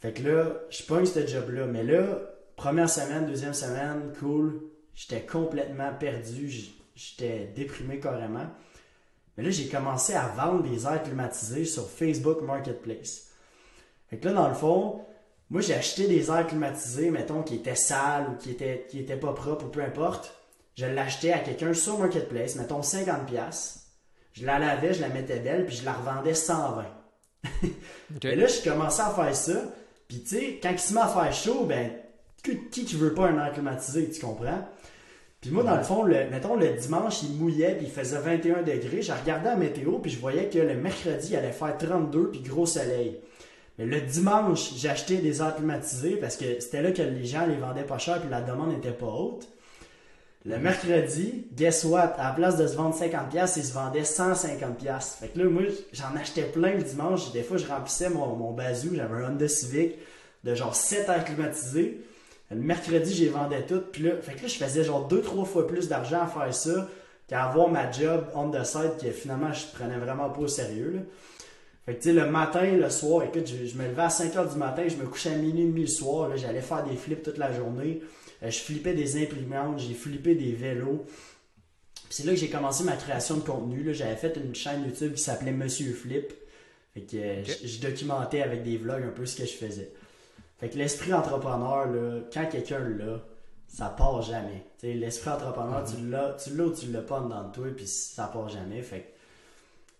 Fait 0.00 0.12
que 0.12 0.22
là, 0.22 0.52
je 0.70 0.82
pogne 0.82 1.06
ce 1.06 1.26
job-là. 1.26 1.66
Mais 1.66 1.84
là, 1.84 2.18
première 2.56 2.90
semaine, 2.90 3.26
deuxième 3.26 3.54
semaine, 3.54 4.12
cool. 4.18 4.62
J'étais 4.94 5.22
complètement 5.22 5.92
perdu. 5.98 6.52
J'étais 6.94 7.46
déprimé 7.54 8.00
carrément. 8.00 8.46
Mais 9.36 9.44
là, 9.44 9.50
j'ai 9.50 9.68
commencé 9.68 10.12
à 10.12 10.28
vendre 10.28 10.62
des 10.62 10.84
airs 10.84 11.02
climatisés 11.02 11.64
sur 11.64 11.88
Facebook 11.88 12.42
Marketplace. 12.42 13.28
Fait 14.10 14.18
que 14.18 14.26
là, 14.26 14.34
dans 14.34 14.48
le 14.48 14.54
fond, 14.54 15.06
moi, 15.48 15.62
j'ai 15.62 15.74
acheté 15.74 16.06
des 16.06 16.30
airs 16.30 16.46
climatisés, 16.46 17.10
mettons, 17.10 17.42
qui 17.42 17.54
étaient 17.54 17.74
sales 17.74 18.28
ou 18.30 18.36
qui 18.36 18.50
étaient, 18.50 18.86
qui 18.90 18.98
étaient 18.98 19.16
pas 19.16 19.32
propres 19.32 19.66
ou 19.66 19.68
peu 19.68 19.82
importe. 19.82 20.34
Je 20.76 20.86
l'achetais 20.86 21.32
à 21.32 21.38
quelqu'un 21.38 21.72
sur 21.74 21.98
Marketplace, 21.98 22.56
mettons 22.56 22.80
50$. 22.80 23.81
Je 24.32 24.46
la 24.46 24.58
lavais, 24.58 24.94
je 24.94 25.00
la 25.00 25.08
mettais 25.08 25.40
belle, 25.40 25.66
puis 25.66 25.76
je 25.76 25.84
la 25.84 25.92
revendais 25.92 26.34
120. 26.34 26.84
Et 28.22 28.36
là, 28.36 28.46
je 28.46 28.68
commençais 28.68 29.02
à 29.02 29.10
faire 29.10 29.34
ça. 29.36 29.62
Puis, 30.08 30.22
tu 30.22 30.36
sais, 30.36 30.60
quand 30.62 30.70
il 30.70 30.78
se 30.78 30.94
met 30.94 31.00
à 31.00 31.08
faire 31.08 31.32
chaud, 31.32 31.64
ben, 31.64 31.90
qui 32.42 32.84
qui 32.84 32.96
veut 32.96 33.14
pas 33.14 33.28
un 33.28 33.44
air 33.44 33.52
climatisé, 33.52 34.10
tu 34.10 34.20
comprends? 34.20 34.66
Puis 35.40 35.50
moi, 35.50 35.64
dans 35.64 35.76
le 35.76 35.82
fond, 35.82 36.04
le, 36.04 36.30
mettons, 36.30 36.54
le 36.54 36.72
dimanche, 36.74 37.22
il 37.24 37.36
mouillait, 37.36 37.74
puis 37.74 37.86
il 37.86 37.92
faisait 37.92 38.18
21 38.18 38.62
degrés. 38.62 39.02
J'ai 39.02 39.12
regardé 39.12 39.46
la 39.46 39.56
météo, 39.56 39.98
puis 39.98 40.10
je 40.10 40.20
voyais 40.20 40.48
que 40.48 40.58
le 40.58 40.74
mercredi, 40.74 41.30
il 41.30 41.36
allait 41.36 41.50
faire 41.50 41.76
32, 41.76 42.30
puis 42.30 42.40
gros 42.40 42.64
soleil. 42.64 43.18
Mais 43.78 43.86
le 43.86 44.00
dimanche, 44.00 44.84
acheté 44.84 45.16
des 45.16 45.42
airs 45.42 45.56
climatisés 45.56 46.16
parce 46.16 46.36
que 46.36 46.60
c'était 46.60 46.82
là 46.82 46.92
que 46.92 47.02
les 47.02 47.24
gens 47.24 47.46
les 47.46 47.56
vendaient 47.56 47.82
pas 47.82 47.98
cher, 47.98 48.20
puis 48.20 48.30
la 48.30 48.40
demande 48.40 48.70
n'était 48.70 48.92
pas 48.92 49.06
haute. 49.06 49.48
Le 50.44 50.58
mercredi, 50.58 51.46
guess 51.52 51.84
what? 51.84 52.14
À 52.18 52.30
la 52.30 52.34
place 52.34 52.56
de 52.56 52.66
se 52.66 52.74
vendre 52.74 52.96
50$, 52.96 53.52
ils 53.56 53.64
se 53.64 53.72
vendaient 53.72 54.02
150$. 54.02 55.18
Fait 55.20 55.28
que 55.28 55.38
là, 55.38 55.44
moi, 55.44 55.62
j'en 55.92 56.16
achetais 56.16 56.42
plein 56.42 56.74
le 56.74 56.82
dimanche. 56.82 57.30
Des 57.30 57.44
fois, 57.44 57.58
je 57.58 57.66
remplissais 57.66 58.10
mon, 58.10 58.34
mon. 58.34 58.56
J'avais 58.58 59.00
un 59.00 59.30
Honda 59.30 59.46
Civic 59.46 59.98
de 60.42 60.54
genre 60.56 60.74
7 60.74 61.08
airs 61.08 61.24
climatisés. 61.24 62.00
Le 62.50 62.56
mercredi, 62.56 63.14
j'ai 63.14 63.28
vendais 63.28 63.62
tout. 63.62 63.82
Puis 63.92 64.02
là, 64.02 64.16
fait 64.20 64.34
que 64.34 64.42
là, 64.42 64.48
je 64.48 64.54
faisais 64.54 64.82
genre 64.82 65.06
deux, 65.06 65.22
trois 65.22 65.44
fois 65.44 65.66
plus 65.66 65.88
d'argent 65.88 66.22
à 66.22 66.26
faire 66.26 66.52
ça 66.52 66.88
qu'à 67.28 67.44
avoir 67.44 67.68
ma 67.68 67.90
job 67.90 68.26
on 68.34 68.50
the 68.50 68.64
side 68.64 68.96
que 69.00 69.10
finalement, 69.12 69.52
je 69.52 69.66
prenais 69.72 69.96
vraiment 69.96 70.28
pas 70.28 70.40
au 70.40 70.48
sérieux. 70.48 71.06
Fait 71.86 71.94
que 71.94 72.02
tu 72.02 72.08
sais, 72.08 72.14
le 72.14 72.26
matin, 72.26 72.64
le 72.64 72.90
soir, 72.90 73.24
écoute, 73.24 73.46
je, 73.46 73.76
me 73.76 73.88
levais 73.88 74.02
à 74.02 74.10
5 74.10 74.34
h 74.34 74.52
du 74.52 74.58
matin, 74.58 74.82
je 74.88 74.96
me 74.96 75.06
couchais 75.06 75.30
à 75.30 75.36
minuit, 75.36 75.66
demi 75.66 75.82
le 75.82 75.86
soir. 75.86 76.36
J'allais 76.36 76.60
faire 76.60 76.84
des 76.84 76.96
flips 76.96 77.22
toute 77.22 77.38
la 77.38 77.52
journée. 77.52 78.02
Euh, 78.42 78.50
je 78.50 78.58
flippais 78.58 78.94
des 78.94 79.22
imprimantes, 79.22 79.78
j'ai 79.78 79.94
flippé 79.94 80.34
des 80.34 80.52
vélos. 80.52 81.06
c'est 82.10 82.24
là 82.24 82.32
que 82.32 82.38
j'ai 82.38 82.50
commencé 82.50 82.84
ma 82.84 82.96
création 82.96 83.36
de 83.36 83.42
contenu. 83.42 83.94
J'avais 83.94 84.16
fait 84.16 84.36
une 84.36 84.54
chaîne 84.54 84.84
YouTube 84.84 85.14
qui 85.14 85.22
s'appelait 85.22 85.52
Monsieur 85.52 85.92
Flip. 85.92 86.32
Fait 86.94 87.02
que 87.02 87.16
euh, 87.16 87.44
je 87.44 87.80
documentais 87.80 88.42
avec 88.42 88.62
des 88.62 88.76
vlogs 88.76 89.02
un 89.02 89.10
peu 89.10 89.24
ce 89.26 89.36
que 89.36 89.46
je 89.46 89.52
faisais. 89.52 89.92
Fait 90.58 90.68
que 90.68 90.76
l'esprit 90.76 91.12
entrepreneur, 91.12 91.86
là, 91.86 92.20
quand 92.32 92.46
quelqu'un 92.46 92.80
l'a, 92.80 93.24
ça 93.66 93.88
part 93.88 94.22
jamais. 94.22 94.64
L'esprit 94.82 95.30
entrepreneur, 95.30 95.84
tu 95.84 96.08
l'as 96.08 96.34
tu 96.34 96.54
l'as 96.54 96.64
ou 96.64 96.72
tu 96.72 96.92
l'as 96.92 97.00
pas 97.00 97.20
dans 97.20 97.50
toi, 97.50 97.68
puis 97.74 97.86
ça 97.86 98.26
part 98.26 98.48
jamais. 98.48 98.82
Fait 98.82 99.12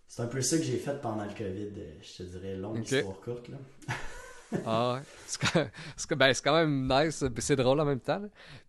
c'est 0.08 0.20
un 0.20 0.26
peu 0.26 0.42
ça 0.42 0.58
que 0.58 0.62
j'ai 0.62 0.76
fait 0.76 1.00
pendant 1.00 1.24
le 1.24 1.30
COVID, 1.30 1.70
euh, 1.78 1.92
je 2.02 2.22
te 2.22 2.22
dirais, 2.24 2.54
longue 2.54 2.84
histoire 2.84 3.18
courte. 3.20 3.48
Là. 3.48 3.56
ah 4.66 4.94
ouais. 4.94 5.00
C'est 5.96 6.14
ben, 6.14 6.32
quand 6.44 6.54
même 6.54 6.88
nice, 6.88 7.24
c'est 7.38 7.56
drôle 7.56 7.80
en 7.80 7.84
même 7.84 8.00
temps. 8.00 8.20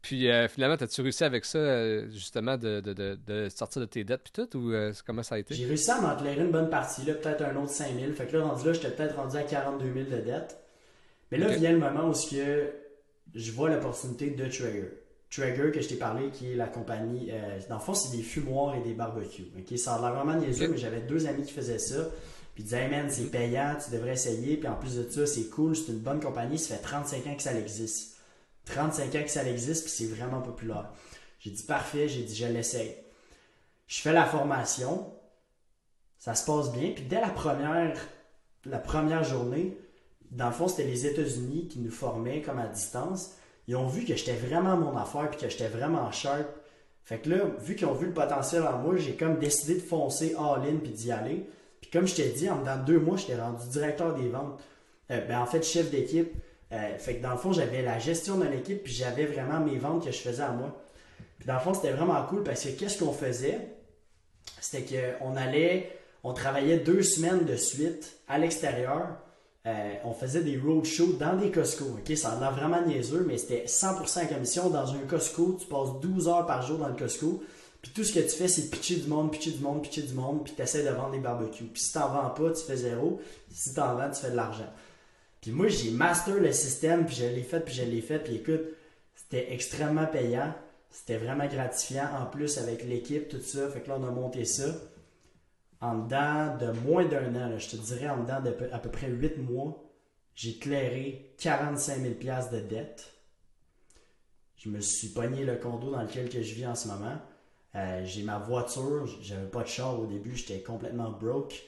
Puis 0.02 0.30
euh, 0.30 0.48
finalement, 0.48 0.76
as-tu 0.76 1.02
réussi 1.02 1.24
avec 1.24 1.46
ça, 1.46 1.58
euh, 1.58 2.10
justement, 2.12 2.58
de, 2.58 2.80
de, 2.80 2.94
de, 3.26 3.50
sortir 3.50 3.82
de 3.82 3.86
tes 3.86 4.04
dettes 4.04 4.22
puis 4.24 4.34
tout, 4.34 4.58
ou 4.58 4.74
comment 5.06 5.24
ça 5.24 5.36
a 5.36 5.38
été? 5.40 5.54
J'ai 5.56 5.66
réussi 5.66 5.92
à 5.92 6.02
m'enclairer 6.02 6.42
une 6.42 6.52
bonne 6.52 6.70
partie, 6.70 7.06
là, 7.06 7.14
peut-être 7.14 7.44
un 7.44 7.56
autre 7.58 7.72
5000. 7.72 8.14
Fait 8.14 8.26
que 8.26 8.38
là, 8.38 8.46
rendu 8.46 8.66
là, 8.66 8.74
j'étais 8.74 8.92
peut-être 8.92 9.16
rendu 9.16 9.38
à 9.38 9.44
42 9.44 9.94
000 9.94 10.06
de 10.06 10.26
dettes. 10.26 10.58
Mais 11.32 11.38
là 11.38 11.48
vient 11.48 11.72
le 11.72 11.80
moment 11.80 12.10
où 12.10 12.14
que 12.14 12.72
je 13.34 13.52
vois 13.52 13.70
l'opportunité 13.70 14.30
de 14.30 14.46
Trigger. 14.46 14.90
Trigger, 15.32 15.72
que 15.72 15.82
je 15.82 15.88
t'ai 15.88 15.96
parlé, 15.96 16.30
qui 16.30 16.52
est 16.52 16.56
la 16.56 16.68
compagnie. 16.68 17.30
Euh, 17.32 17.60
dans 17.68 17.78
le 17.78 17.82
fond, 17.82 17.96
c'est 17.96 18.16
des 18.16 18.22
fumoirs 18.22 18.76
et 18.76 18.82
des 18.82 18.94
barbecues. 18.94 19.48
Ça 19.78 19.96
a 19.96 20.02
l'air 20.02 20.14
vraiment 20.14 20.40
niaiseux, 20.40 20.68
mais 20.68 20.78
j'avais 20.78 21.02
deux 21.02 21.26
amis 21.26 21.44
qui 21.44 21.54
faisaient 21.54 21.80
ça. 21.80 22.08
Puis 22.54 22.64
ils 22.64 22.66
disaient, 22.66 22.84
hey 22.84 22.90
man, 22.90 23.10
c'est 23.10 23.32
payant, 23.32 23.76
tu 23.84 23.92
devrais 23.92 24.14
essayer. 24.14 24.58
Puis 24.58 24.68
en 24.68 24.76
plus 24.76 24.96
de 24.96 25.10
ça, 25.10 25.26
c'est 25.26 25.50
cool, 25.50 25.76
c'est 25.76 25.92
une 25.92 26.00
bonne 26.00 26.20
compagnie. 26.20 26.60
Ça 26.60 26.76
fait 26.76 26.84
35 26.84 27.28
ans 27.28 27.36
que 27.36 27.42
ça 27.42 27.54
existe. 27.58 28.18
35 28.66 29.16
ans 29.16 29.24
que 29.24 29.30
ça 29.30 29.44
existe, 29.44 29.84
puis 29.86 29.92
c'est 29.92 30.14
vraiment 30.14 30.42
populaire. 30.42 30.90
J'ai 31.40 31.52
dit, 31.52 31.64
parfait, 31.64 32.08
j'ai 32.08 32.24
dit, 32.24 32.36
je 32.36 32.46
l'essaye. 32.46 32.96
Je 33.88 34.02
fais 34.02 34.14
la 34.14 34.26
formation. 34.26 35.12
Ça 36.18 36.36
se 36.36 36.46
passe 36.46 36.72
bien. 36.72 36.92
Puis 36.92 37.04
dès 37.04 37.20
la 37.20 37.30
première, 37.30 37.98
la 38.66 38.78
première 38.78 39.24
journée, 39.24 39.78
dans 40.32 40.48
le 40.48 40.54
fond, 40.54 40.68
c'était 40.68 40.86
les 40.86 41.06
États-Unis 41.06 41.68
qui 41.68 41.80
nous 41.80 41.92
formaient 41.92 42.42
comme 42.42 42.60
à 42.60 42.68
distance. 42.68 43.34
Ils 43.68 43.76
ont 43.76 43.88
vu 43.88 44.06
que 44.06 44.16
j'étais 44.16 44.36
vraiment 44.36 44.78
mon 44.78 44.98
affaire 44.98 45.30
puis 45.30 45.40
que 45.40 45.50
j'étais 45.50 45.68
vraiment 45.68 46.12
sharp. 46.12 46.48
Fait 47.04 47.20
que 47.20 47.30
là, 47.30 47.46
vu 47.60 47.76
qu'ils 47.76 47.88
ont 47.88 47.94
vu 47.94 48.08
le 48.08 48.14
potentiel 48.14 48.64
en 48.64 48.78
moi, 48.78 48.96
j'ai 48.98 49.16
comme 49.16 49.38
décidé 49.38 49.76
de 49.76 49.82
foncer 49.82 50.36
all-in 50.38 50.78
puis 50.78 50.92
d'y 50.92 51.12
aller. 51.12 51.46
Comme 51.94 52.08
je 52.08 52.16
t'ai 52.16 52.30
dit, 52.30 52.50
en 52.50 52.62
dans 52.62 52.84
deux 52.84 53.00
mois, 53.00 53.16
j'étais 53.16 53.40
rendu 53.40 53.68
directeur 53.70 54.16
des 54.16 54.28
ventes. 54.28 54.60
Euh, 55.12 55.22
ben 55.28 55.40
en 55.40 55.46
fait, 55.46 55.64
chef 55.64 55.92
d'équipe. 55.92 56.34
Euh, 56.72 56.98
fait 56.98 57.18
que 57.18 57.24
dans 57.24 57.32
le 57.32 57.38
fond, 57.38 57.54
j'avais 57.54 57.84
la 57.84 58.00
gestion 58.00 58.38
de 58.38 58.46
l'équipe 58.46 58.84
puis 58.84 58.92
j'avais 58.92 59.26
vraiment 59.26 59.60
mes 59.60 59.78
ventes 59.78 60.04
que 60.04 60.12
je 60.12 60.18
faisais 60.18 60.42
à 60.42 60.52
moi. 60.52 60.76
Puis 61.38 61.48
dans 61.48 61.54
le 61.54 61.60
fond, 61.60 61.74
c'était 61.74 61.92
vraiment 61.92 62.22
cool 62.26 62.44
parce 62.44 62.64
que 62.64 62.70
qu'est-ce 62.70 63.04
qu'on 63.04 63.14
faisait? 63.14 63.60
C'était 64.60 64.84
qu'on 65.20 65.36
allait, 65.38 65.96
on 66.24 66.34
travaillait 66.34 66.80
deux 66.80 67.04
semaines 67.04 67.46
de 67.46 67.56
suite 67.56 68.18
à 68.28 68.40
l'extérieur 68.40 69.08
euh, 69.66 69.94
on 70.04 70.14
faisait 70.14 70.42
des 70.42 70.58
roadshows 70.58 71.14
dans 71.14 71.38
des 71.38 71.50
Costco. 71.50 71.86
Ça 72.18 72.32
a 72.32 72.40
l'air 72.40 72.52
vraiment 72.54 72.82
niaiseux, 72.86 73.24
mais 73.26 73.38
c'était 73.38 73.64
100% 73.66 74.28
commission. 74.28 74.70
Dans 74.70 74.94
un 74.94 75.00
Costco, 75.08 75.58
tu 75.58 75.68
passes 75.68 76.02
12 76.02 76.28
heures 76.28 76.46
par 76.46 76.62
jour 76.68 76.80
dans 76.80 76.90
le 76.90 76.96
Costco. 76.96 77.42
Puis 77.84 77.92
tout 77.92 78.04
ce 78.04 78.14
que 78.14 78.20
tu 78.20 78.30
fais, 78.30 78.48
c'est 78.48 78.72
pitcher 78.72 78.96
du 78.96 79.08
monde, 79.08 79.32
pitcher 79.32 79.52
du 79.52 79.62
monde, 79.62 79.84
pitcher 79.84 80.02
du 80.02 80.14
monde, 80.14 80.44
puis 80.44 80.54
tu 80.56 80.62
essaies 80.64 80.84
de 80.84 80.90
vendre 80.90 81.12
des 81.12 81.20
barbecues. 81.20 81.66
Puis 81.66 81.84
si 81.84 81.94
t'en 81.94 82.10
vends 82.10 82.32
pas, 82.32 82.52
tu 82.52 82.64
fais 82.64 82.78
zéro. 82.78 83.22
Si 83.52 83.76
t'en 83.76 83.96
vends, 83.96 84.10
tu 84.10 84.22
fais 84.22 84.32
de 84.32 84.36
l'argent. 84.36 84.74
Puis 85.42 85.52
moi, 85.52 85.68
j'ai 85.68 85.92
master 85.92 86.40
le 86.40 86.52
système, 86.52 87.06
puis 87.06 87.16
je 87.16 87.26
l'ai 87.26 87.44
fait, 87.44 87.60
puis 87.60 87.76
je 87.76 87.84
l'ai 87.84 88.02
fait. 88.02 88.18
Puis 88.18 88.38
écoute, 88.38 88.64
c'était 89.14 89.54
extrêmement 89.54 90.08
payant. 90.08 90.56
C'était 90.90 91.18
vraiment 91.18 91.46
gratifiant. 91.46 92.10
En 92.20 92.26
plus, 92.26 92.58
avec 92.58 92.84
l'équipe, 92.84 93.28
tout 93.30 93.42
ça. 93.42 93.70
Fait 93.70 93.82
que 93.82 93.90
là, 93.90 93.98
on 94.00 94.08
a 94.08 94.12
monté 94.12 94.46
ça 94.46 94.66
en 95.84 95.98
dedans 95.98 96.56
de 96.58 96.72
moins 96.88 97.06
d'un 97.06 97.36
an, 97.36 97.60
je 97.60 97.70
te 97.70 97.76
dirais 97.76 98.08
en 98.08 98.24
dedans 98.24 98.40
de 98.42 98.56
à 98.72 98.80
peu 98.80 98.90
près 98.90 99.10
8 99.10 99.38
mois, 99.40 99.84
j'ai 100.34 100.58
clairé 100.58 101.36
45 101.40 102.00
000 102.00 102.14
de 102.54 102.60
dette. 102.62 103.12
Je 104.56 104.70
me 104.70 104.80
suis 104.80 105.10
pogné 105.10 105.44
le 105.44 105.58
condo 105.58 105.92
dans 105.92 106.02
lequel 106.02 106.32
je 106.32 106.54
vis 106.54 106.66
en 106.66 106.76
ce 106.76 106.88
moment. 106.88 107.18
Euh, 107.76 108.06
j'ai 108.06 108.24
ma 108.24 108.38
voiture, 108.38 109.08
j'avais 109.22 109.48
pas 109.48 109.64
de 109.64 109.68
char 109.68 110.00
au 110.00 110.06
début, 110.06 110.36
j'étais 110.36 110.62
complètement 110.62 111.10
broke. 111.10 111.64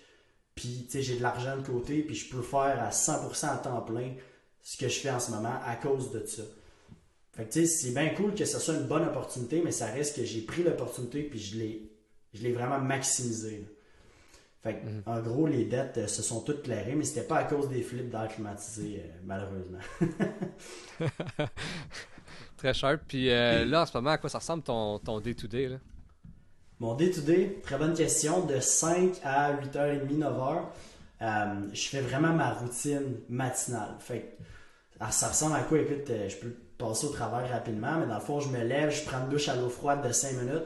Puis, 0.54 0.86
tu 0.86 0.92
sais, 0.92 1.02
j'ai 1.02 1.18
de 1.18 1.24
l'argent 1.24 1.58
de 1.58 1.66
côté, 1.66 2.01
puis 2.01 2.16
je 2.16 2.29
peux 2.29 2.42
faire 2.42 2.82
à 2.82 2.92
100% 2.92 3.48
à 3.48 3.58
temps 3.58 3.82
plein 3.82 4.14
ce 4.62 4.77
que 4.77 4.88
je 4.88 5.00
fais 5.00 5.10
en 5.10 5.20
ce 5.20 5.32
moment 5.32 5.60
à 5.66 5.75
cause 5.75 6.12
de 6.12 6.25
ça. 6.25 6.44
Fait 7.34 7.46
que, 7.46 7.51
tu 7.51 7.62
sais, 7.62 7.66
c'est 7.66 7.92
bien 7.92 8.10
cool 8.10 8.34
que 8.34 8.46
ce 8.46 8.60
soit 8.60 8.75
une 8.75 8.88
bonne 8.88 9.03
opportunité, 9.03 9.62
mais 9.64 9.72
ça 9.72 9.88
reste 9.88 10.16
que 10.16 10.24
j'ai 10.24 10.42
pris 10.42 10.64
l'opportunité, 10.64 11.24
puis 11.24 11.40
je 11.40 11.58
l'ai 12.42 12.53
vraiment 12.53 12.79
maximisé. 12.79 13.68
Mhm. 14.64 15.03
En 15.06 15.22
gros, 15.22 15.46
les 15.46 15.66
dettes 15.66 15.98
euh, 16.00 16.08
se 16.08 16.24
sont 16.24 16.42
toutes 16.42 16.64
clairées, 16.64 16.96
mais 16.96 17.03
c'était 17.03 17.27
pas 17.27 17.38
à 17.38 17.44
cause 17.44 17.70
des 17.70 17.84
flips 17.84 18.10
d'air 18.10 18.27
climatisé, 18.27 19.00
euh, 19.00 19.20
malheureusement. 19.24 19.77
Très 22.58 22.74
cher. 22.74 22.98
Puis 23.08 23.27
là, 23.27 23.84
en 23.84 23.86
ce 23.86 23.96
moment, 23.96 24.12
à 24.12 24.18
quoi 24.18 24.29
ça 24.29 24.40
ressemble 24.40 24.64
ton, 24.64 24.98
ton 24.98 25.20
day-to-day? 25.20 25.77
Mon 26.81 26.94
day-to-day, 26.94 27.61
très 27.64 27.77
bonne 27.77 27.94
question. 27.94 28.46
De 28.46 28.59
5 28.59 29.22
à 29.24 29.53
8h30, 29.53 30.20
9h, 30.20 31.72
je 31.74 31.88
fais 31.88 32.01
vraiment 32.01 32.33
ma 32.33 32.51
routine 32.51 33.16
matinale. 33.29 33.96
Fait 34.00 34.38
ah, 35.00 35.09
ça 35.09 35.29
ressemble 35.29 35.55
à 35.55 35.61
quoi? 35.61 35.79
Écoute, 35.79 36.11
je 36.27 36.35
peux 36.35 36.53
passer 36.77 37.07
au 37.07 37.09
travail 37.09 37.50
rapidement, 37.50 37.98
mais 38.00 38.07
dans 38.07 38.16
le 38.16 38.22
fond, 38.22 38.42
je 38.42 38.50
me 38.50 38.61
lève, 38.61 38.92
je 38.92 39.05
prends 39.05 39.20
une 39.22 39.29
douche 39.29 39.48
à 39.48 39.55
l'eau 39.55 39.70
froide 39.70 40.05
de 40.05 40.11
5 40.11 40.33
minutes. 40.33 40.66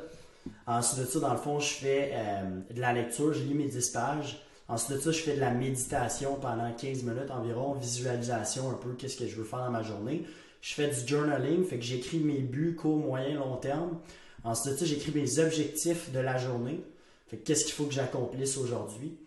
Ensuite 0.65 1.02
de 1.02 1.06
ça, 1.06 1.19
dans 1.19 1.32
le 1.32 1.38
fond, 1.38 1.60
je 1.60 1.74
fais 1.74 2.12
euh, 2.13 2.60
de 2.74 2.82
la 2.82 2.93
lecture, 2.93 3.32
je 3.34 3.43
lis 3.43 3.54
mes 3.54 3.67
10 3.67 3.89
pages. 3.89 4.41
Ensuite 4.67 4.98
de 4.98 5.02
ça, 5.02 5.12
je 5.12 5.19
fais 5.19 5.36
de 5.36 5.39
la 5.39 5.52
méditation 5.52 6.36
pendant 6.36 6.72
15 6.72 7.04
minutes 7.04 7.30
environ, 7.30 7.74
visualisation 7.74 8.72
un 8.72 8.76
peu, 8.76 8.93
qu'est-ce 8.93 9.17
que 9.17 9.28
je 9.28 9.36
veux 9.36 9.43
faire 9.43 9.60
dans 9.60 9.72
ma 9.72 9.84
journée. 9.84 10.26
Je 10.62 10.74
fais 10.74 10.88
du 10.88 11.08
journaling, 11.08 11.65
fait 11.65 11.78
que 11.78 11.86
j'écris 11.86 12.19
mes 12.19 12.39
buts 12.39 12.76
court, 12.76 12.98
moyen, 12.98 13.36
long 13.36 13.58
terme. 13.58 14.00
Ensuite 14.43 14.73
de 14.73 14.80
ça, 14.80 14.86
j'écris 14.86 15.12
mes 15.13 15.39
objectifs 15.39 16.12
de 16.12 16.19
la 16.19 16.38
journée. 16.38 16.84
Fait 17.28 17.38
qu'est-ce 17.38 17.65
qu'il 17.65 17.73
faut 17.73 17.86
que 17.86 17.93
j'accomplisse 17.93 18.58
aujourd'hui? 18.58 19.17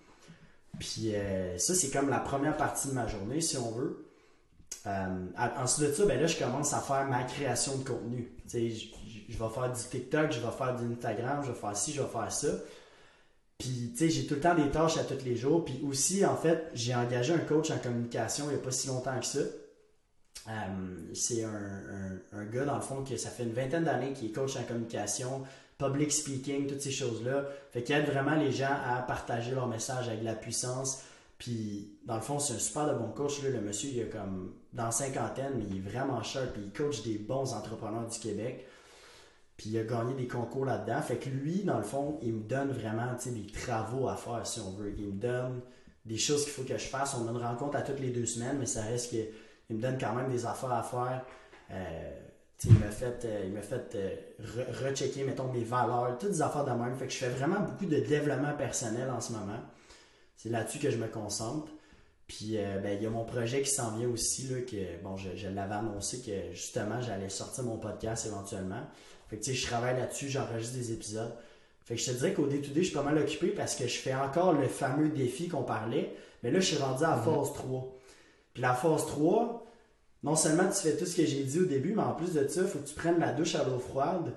Puis 0.79 1.15
euh, 1.15 1.59
ça, 1.59 1.75
c'est 1.75 1.91
comme 1.91 2.09
la 2.09 2.19
première 2.19 2.57
partie 2.57 2.89
de 2.89 2.93
ma 2.93 3.07
journée, 3.07 3.41
si 3.41 3.57
on 3.57 3.71
veut. 3.73 4.07
Euh, 4.87 5.27
ensuite 5.59 5.91
de 5.91 5.93
ça, 5.93 6.07
ben 6.07 6.21
là, 6.21 6.27
je 6.27 6.37
commence 6.37 6.73
à 6.73 6.81
faire 6.81 7.07
ma 7.07 7.23
création 7.25 7.77
de 7.77 7.85
contenu. 7.85 8.33
Je, 8.53 8.59
je 9.29 9.39
vais 9.39 9.49
faire 9.55 9.73
du 9.73 9.81
TikTok, 9.81 10.33
je 10.33 10.41
vais 10.41 10.53
faire 10.57 10.77
du 10.77 10.93
Instagram, 10.93 11.43
je 11.45 11.53
vais 11.53 11.59
faire 11.59 11.77
ci, 11.77 11.93
je 11.93 12.03
vais 12.03 12.09
faire 12.09 12.33
ça. 12.33 12.49
Puis, 13.59 13.93
tu 13.93 13.99
sais, 13.99 14.11
j'ai 14.11 14.27
tout 14.27 14.35
le 14.35 14.41
temps 14.41 14.57
des 14.57 14.71
tâches 14.71 14.99
à 14.99 15.05
tous 15.05 15.25
les 15.25 15.37
jours. 15.37 15.65
Puis 15.65 15.81
aussi, 15.89 16.27
en 16.27 16.37
fait, 16.37 16.69
j'ai 16.75 16.95
engagé 16.97 17.33
un 17.33 17.39
coach 17.39 17.71
en 17.71 17.79
communication 17.79 18.47
il 18.47 18.55
n'y 18.55 18.55
a 18.57 18.59
pas 18.59 18.73
si 18.73 18.89
longtemps 18.89 19.19
que 19.21 19.27
ça. 19.27 19.39
Euh, 20.49 21.13
c'est 21.15 21.45
un, 21.45 22.45
gars, 22.47 22.65
dans 22.65 22.75
le 22.75 22.81
fond, 22.81 23.05
que 23.05 23.17
ça 23.17 23.31
fait 23.31 23.45
une 23.45 23.53
vingtaine 23.53 23.85
d'années 23.85 24.13
qui 24.13 24.27
est 24.27 24.33
coach 24.33 24.57
en 24.57 24.65
communication, 24.65 25.43
public 25.79 26.11
speaking, 26.11 26.67
toutes 26.67 26.81
ces 26.81 26.91
choses-là. 26.91 27.47
Fait 27.73 27.83
qu'il 27.83 27.95
aide 27.95 28.07
vraiment 28.07 28.35
les 28.35 28.53
gens 28.53 28.77
à 28.85 29.03
partager 29.03 29.53
leur 29.53 29.69
message 29.69 30.09
avec 30.09 30.23
la 30.23 30.35
puissance. 30.35 31.03
Puis, 31.39 31.97
dans 32.05 32.17
le 32.17 32.21
fond, 32.21 32.39
c'est 32.39 32.55
un 32.55 32.59
super 32.59 32.89
de 32.89 32.99
bon 32.99 33.09
coach. 33.09 33.43
Là. 33.43 33.51
Le 33.51 33.61
monsieur, 33.61 33.91
il 33.91 34.03
a 34.03 34.07
comme 34.07 34.55
dans 34.73 34.91
cinquantaine, 34.91 35.53
mais 35.57 35.65
il 35.71 35.77
est 35.77 35.91
vraiment 35.91 36.23
cher. 36.23 36.53
Puis, 36.53 36.63
il 36.65 36.73
coach 36.73 37.03
des 37.03 37.19
bons 37.19 37.53
entrepreneurs 37.53 38.07
du 38.09 38.19
Québec. 38.19 38.67
Puis 39.63 39.71
il 39.71 39.79
a 39.79 39.85
gagné 39.85 40.15
des 40.15 40.27
concours 40.27 40.65
là-dedans. 40.65 41.01
Fait 41.03 41.19
que 41.19 41.29
lui, 41.29 41.63
dans 41.63 41.79
le 41.79 41.85
fond, 41.85 42.19
il 42.23 42.33
me 42.33 42.43
donne 42.43 42.73
vraiment 42.73 43.13
des 43.25 43.47
travaux 43.47 44.09
à 44.09 44.17
faire, 44.17 44.45
si 44.45 44.59
on 44.59 44.73
veut. 44.73 44.93
Il 44.99 45.07
me 45.07 45.13
donne 45.13 45.61
des 46.05 46.19
choses 46.19 46.43
qu'il 46.43 46.53
faut 46.53 46.65
que 46.65 46.77
je 46.77 46.87
fasse. 46.87 47.15
On 47.15 47.29
a 47.29 47.31
une 47.31 47.37
rencontre 47.37 47.77
à 47.77 47.83
toutes 47.83 48.01
les 48.01 48.11
deux 48.11 48.27
semaines, 48.27 48.57
mais 48.59 48.67
ça 48.67 48.83
reste 48.83 49.15
qu'il 49.73 49.79
me 49.79 49.83
donne 49.83 49.99
quand 49.99 50.15
même 50.15 50.31
des 50.31 50.45
affaires 50.45 50.73
à 50.73 50.83
faire. 50.83 51.25
Euh, 51.71 52.11
il 52.65 52.79
m'a 52.79 52.91
fait, 52.91 53.25
euh, 53.25 53.45
il 53.47 53.61
fait 53.63 53.97
euh, 53.97 54.65
rechecker, 54.85 55.25
mettons, 55.25 55.49
mes 55.53 55.65
valeurs, 55.65 56.17
toutes 56.19 56.31
des 56.31 56.43
affaires 56.43 56.65
de 56.65 56.71
même. 56.71 56.95
Fait 56.97 57.07
que 57.07 57.13
je 57.13 57.19
fais 57.19 57.29
vraiment 57.29 57.61
beaucoup 57.61 57.87
de 57.87 57.99
développement 57.99 58.55
personnel 58.57 59.11
en 59.11 59.21
ce 59.21 59.33
moment. 59.33 59.61
C'est 60.37 60.51
là-dessus 60.51 60.79
que 60.79 60.91
je 60.91 60.99
me 60.99 61.09
concentre. 61.09 61.73
Puis 62.29 62.57
ben, 62.83 62.97
il 62.97 63.03
y 63.03 63.07
a 63.07 63.11
mon 63.11 63.25
projet 63.25 63.61
qui 63.61 63.69
s'en 63.69 63.97
vient 63.97 64.09
aussi, 64.09 64.49
là, 64.49 64.61
que 64.63 65.03
bon, 65.03 65.17
je, 65.17 65.37
je 65.37 65.49
l'avais 65.49 65.75
annoncé 65.75 66.23
que 66.23 66.55
justement 66.55 67.01
j'allais 67.03 67.29
sortir 67.29 67.65
mon 67.65 67.77
podcast 67.77 68.25
éventuellement. 68.25 68.81
Fait 69.29 69.37
que, 69.37 69.45
tu 69.45 69.51
sais, 69.51 69.57
je 69.57 69.67
travaille 69.67 69.97
là-dessus, 69.99 70.31
j'enregistre 70.31 70.77
des 70.77 70.93
épisodes. 70.93 71.35
Fait 71.85 71.97
que 71.97 72.01
je 72.01 72.11
te 72.11 72.17
dirais 72.17 72.33
qu'au 72.33 72.47
day-to-day, 72.47 72.81
je 72.81 72.87
suis 72.87 72.95
pas 72.95 73.03
mal 73.03 73.19
occupé 73.19 73.49
parce 73.49 73.75
que 73.75 73.87
je 73.87 73.99
fais 73.99 74.15
encore 74.15 74.55
le 74.55 74.67
fameux 74.69 75.11
défi 75.11 75.49
qu'on 75.49 75.65
parlait. 75.65 76.15
Mais 76.43 76.51
là, 76.51 76.61
je 76.61 76.67
suis 76.67 76.79
rendu 76.79 77.05
à 77.05 77.11
la 77.11 77.17
mhm. 77.17 77.25
phase 77.25 77.53
3. 77.53 77.99
Puis 78.53 78.63
la 78.63 78.75
phase 78.75 79.07
3, 79.07 79.67
non 80.23 80.37
seulement 80.37 80.69
tu 80.69 80.81
fais 80.83 80.97
tout 80.97 81.07
ce 81.07 81.17
que 81.17 81.25
j'ai 81.25 81.43
dit 81.45 81.61
au 81.61 81.65
début, 81.65 81.95
mais 81.95 82.03
en 82.03 82.15
plus 82.15 82.33
de 82.33 82.47
ça, 82.47 82.63
il 82.63 82.69
faut 82.69 82.79
que 82.79 82.89
tu 82.89 82.95
prennes 82.95 83.19
la 83.19 83.33
douche 83.33 83.55
à 83.55 83.65
l'eau 83.65 83.79
froide. 83.79 84.33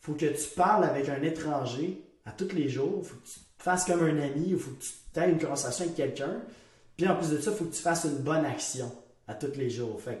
faut 0.00 0.14
que 0.14 0.26
tu 0.26 0.48
parles 0.56 0.84
avec 0.84 1.08
un 1.08 1.22
étranger 1.22 2.02
à 2.24 2.32
tous 2.32 2.54
les 2.54 2.68
jours. 2.68 3.04
faut 3.04 3.16
que 3.16 3.26
tu 3.26 3.40
fasses 3.58 3.84
comme 3.84 4.02
un 4.02 4.18
ami. 4.18 4.50
Il 4.50 4.58
faut 4.58 4.70
que 4.70 4.82
tu 4.82 5.20
aies 5.20 5.30
une 5.30 5.38
conversation 5.38 5.84
avec 5.84 5.96
quelqu'un. 5.96 6.42
Puis 6.96 7.06
en 7.08 7.16
plus 7.16 7.30
de 7.30 7.38
ça, 7.38 7.50
il 7.50 7.56
faut 7.56 7.64
que 7.64 7.74
tu 7.74 7.82
fasses 7.82 8.04
une 8.04 8.18
bonne 8.18 8.44
action 8.44 8.90
à 9.26 9.34
tous 9.34 9.56
les 9.56 9.70
jours. 9.70 10.00
Fait 10.00 10.18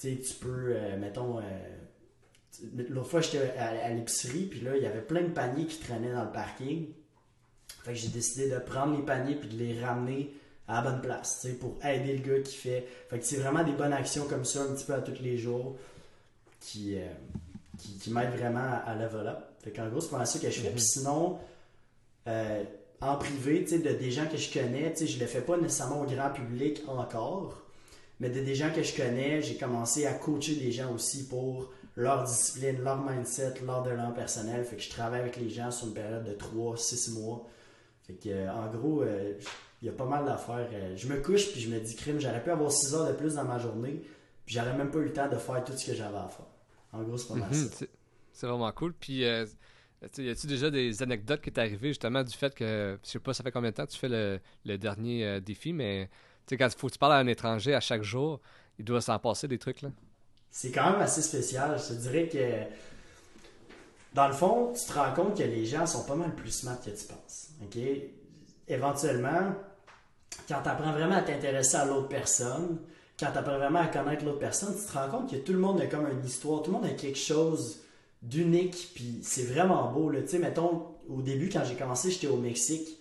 que, 0.00 0.08
tu 0.08 0.34
peux, 0.40 0.72
euh, 0.74 0.98
mettons, 0.98 1.38
euh, 1.38 1.42
L'autre 2.90 3.08
fois, 3.08 3.20
j'étais 3.20 3.56
à, 3.58 3.88
l'épicerie, 3.90 4.44
puis 4.44 4.60
là, 4.60 4.76
il 4.76 4.82
y 4.82 4.86
avait 4.86 5.00
plein 5.00 5.22
de 5.22 5.28
paniers 5.28 5.66
qui 5.66 5.78
traînaient 5.78 6.12
dans 6.12 6.24
le 6.24 6.32
parking. 6.32 6.88
Fait 7.82 7.92
que 7.92 7.98
j'ai 7.98 8.08
décidé 8.08 8.50
de 8.50 8.58
prendre 8.58 8.96
les 8.96 9.04
paniers 9.04 9.34
puis 9.36 9.48
de 9.48 9.56
les 9.56 9.82
ramener 9.82 10.32
à 10.68 10.82
la 10.82 10.90
bonne 10.90 11.00
place, 11.00 11.46
pour 11.60 11.76
aider 11.84 12.16
le 12.16 12.22
gars 12.22 12.42
qui 12.42 12.56
fait. 12.56 12.86
Fait 13.10 13.18
que 13.18 13.24
c'est 13.24 13.36
vraiment 13.36 13.64
des 13.64 13.72
bonnes 13.72 13.92
actions 13.92 14.26
comme 14.26 14.44
ça, 14.44 14.62
un 14.62 14.74
petit 14.74 14.84
peu 14.84 14.94
à 14.94 15.00
tous 15.00 15.20
les 15.22 15.36
jours, 15.36 15.76
qui, 16.60 16.96
euh, 16.96 17.06
qui, 17.78 18.10
m'aident 18.10 18.36
vraiment 18.36 18.80
à, 18.84 18.94
level 18.94 19.26
up. 19.26 19.38
Fait 19.62 19.72
qu'en 19.72 19.88
gros, 19.88 20.00
c'est 20.00 20.10
pas 20.10 20.24
ça 20.24 20.38
que 20.38 20.50
je 20.50 20.60
fais. 20.60 20.68
Mhm. 20.68 20.74
Puis 20.74 20.84
sinon, 20.84 21.38
euh, 22.28 22.64
en 23.00 23.16
privé, 23.16 23.64
tu 23.64 23.70
sais, 23.70 23.78
de 23.78 23.90
des 23.90 24.10
gens 24.10 24.26
que 24.26 24.36
je 24.36 24.52
connais, 24.52 24.92
tu 24.92 24.98
sais, 24.98 25.06
je 25.06 25.18
le 25.18 25.26
fais 25.26 25.40
pas 25.40 25.56
nécessairement 25.56 26.02
au 26.02 26.06
grand 26.06 26.30
public 26.30 26.82
encore, 26.86 27.60
mais 28.20 28.30
de 28.30 28.40
des 28.40 28.54
gens 28.54 28.70
que 28.72 28.82
je 28.82 28.94
connais, 28.94 29.42
j'ai 29.42 29.56
commencé 29.56 30.06
à 30.06 30.12
coacher 30.12 30.54
des 30.54 30.70
gens 30.70 30.92
aussi 30.94 31.26
pour 31.26 31.72
leur 31.96 32.22
discipline, 32.22 32.82
leur 32.82 33.02
mindset, 33.02 33.54
leur 33.66 33.82
développement 33.82 34.12
personnel. 34.12 34.64
Fait 34.64 34.76
que 34.76 34.82
je 34.82 34.90
travaille 34.90 35.20
avec 35.20 35.36
les 35.36 35.50
gens 35.50 35.70
sur 35.70 35.88
une 35.88 35.94
période 35.94 36.24
de 36.24 36.34
3-6 36.34 37.12
mois. 37.14 37.46
Fait 38.06 38.14
que, 38.14 38.28
euh, 38.28 38.52
en 38.52 38.70
gros, 38.70 39.02
euh, 39.02 39.34
il 39.82 39.86
y 39.86 39.88
a 39.88 39.92
pas 39.92 40.04
mal 40.04 40.24
d'affaires. 40.24 40.68
Euh, 40.72 40.96
je 40.96 41.08
me 41.08 41.20
couche 41.20 41.50
puis 41.50 41.60
je 41.60 41.68
me 41.68 41.80
dis, 41.80 41.96
crime, 41.96 42.20
j'aurais 42.20 42.42
pu 42.42 42.50
avoir 42.50 42.70
6 42.70 42.94
heures 42.94 43.08
de 43.08 43.12
plus 43.14 43.34
dans 43.34 43.44
ma 43.44 43.58
journée, 43.58 44.02
puis 44.46 44.54
j'aurais 44.54 44.74
même 44.76 44.90
pas 44.90 44.98
eu 44.98 45.04
le 45.06 45.12
temps 45.12 45.28
de 45.28 45.36
faire 45.36 45.62
tout 45.64 45.72
ce 45.76 45.86
que 45.86 45.94
j'avais 45.94 46.16
à 46.16 46.28
faire. 46.28 46.46
En 46.92 47.02
gros, 47.02 47.16
c'est 47.18 47.28
pas 47.28 47.34
mal 47.34 47.50
Mhm. 47.50 47.68
C'est 48.32 48.46
vraiment 48.46 48.70
cool. 48.72 48.94
Puis, 48.94 49.24
euh, 49.24 49.44
y 50.18 50.30
a-tu 50.30 50.46
déjà 50.46 50.70
des 50.70 51.02
anecdotes 51.02 51.42
qui 51.42 51.52
t'est 51.52 51.60
arrivé 51.60 51.88
justement 51.88 52.22
du 52.22 52.34
fait 52.34 52.54
que, 52.54 52.98
je 53.04 53.10
sais 53.10 53.18
pas, 53.18 53.34
ça 53.34 53.42
fait 53.42 53.50
combien 53.50 53.70
de 53.70 53.74
temps 53.74 53.84
que 53.84 53.90
tu 53.90 53.98
fais 53.98 54.08
le, 54.08 54.40
le 54.64 54.78
dernier 54.78 55.26
euh, 55.26 55.40
défi, 55.40 55.72
mais 55.72 56.06
tu 56.46 56.50
sais, 56.50 56.56
quand 56.56 56.66
il 56.68 56.78
faut 56.78 56.86
que 56.86 56.92
tu 56.92 56.98
parles 56.98 57.12
à 57.12 57.16
un 57.18 57.26
étranger 57.26 57.74
à 57.74 57.80
chaque 57.80 58.02
jour, 58.02 58.40
il 58.78 58.84
doit 58.84 59.00
s'en 59.00 59.18
passer 59.18 59.48
des 59.48 59.58
trucs, 59.58 59.82
là. 59.82 59.90
C'est 60.50 60.70
quand 60.70 60.92
même 60.92 61.00
assez 61.00 61.22
spécial. 61.22 61.78
Je 61.78 61.94
te 61.94 62.00
dirais 62.00 62.28
que, 62.28 62.72
dans 64.14 64.28
le 64.28 64.34
fond, 64.34 64.72
tu 64.74 64.84
te 64.86 64.92
rends 64.92 65.12
compte 65.14 65.36
que 65.36 65.42
les 65.42 65.64
gens 65.64 65.86
sont 65.86 66.04
pas 66.04 66.14
mal 66.14 66.34
plus 66.34 66.50
smart 66.50 66.78
que 66.80 66.90
tu 66.90 67.06
penses. 67.06 67.48
OK? 67.62 67.78
Éventuellement, 68.68 69.54
quand 70.48 70.62
tu 70.62 70.68
apprends 70.68 70.92
vraiment 70.92 71.16
à 71.16 71.22
t'intéresser 71.22 71.76
à 71.76 71.84
l'autre 71.84 72.08
personne, 72.08 72.78
quand 73.18 73.30
tu 73.30 73.38
apprends 73.38 73.58
vraiment 73.58 73.80
à 73.80 73.86
connaître 73.86 74.24
l'autre 74.24 74.38
personne, 74.38 74.74
tu 74.74 74.84
te 74.84 74.98
rends 74.98 75.08
compte 75.08 75.30
que 75.30 75.36
tout 75.36 75.52
le 75.52 75.58
monde 75.58 75.80
a 75.80 75.86
comme 75.86 76.06
une 76.08 76.24
histoire, 76.24 76.62
tout 76.62 76.70
le 76.70 76.78
monde 76.78 76.86
a 76.86 76.94
quelque 76.94 77.18
chose 77.18 77.80
d'unique, 78.22 78.90
puis 78.94 79.20
c'est 79.22 79.44
vraiment 79.44 79.90
beau. 79.92 80.10
Là. 80.10 80.22
Tu 80.22 80.28
sais, 80.28 80.38
mettons, 80.38 80.86
au 81.08 81.22
début, 81.22 81.48
quand 81.48 81.62
j'ai 81.64 81.74
commencé, 81.74 82.10
j'étais 82.10 82.28
au 82.28 82.36
Mexique, 82.36 82.98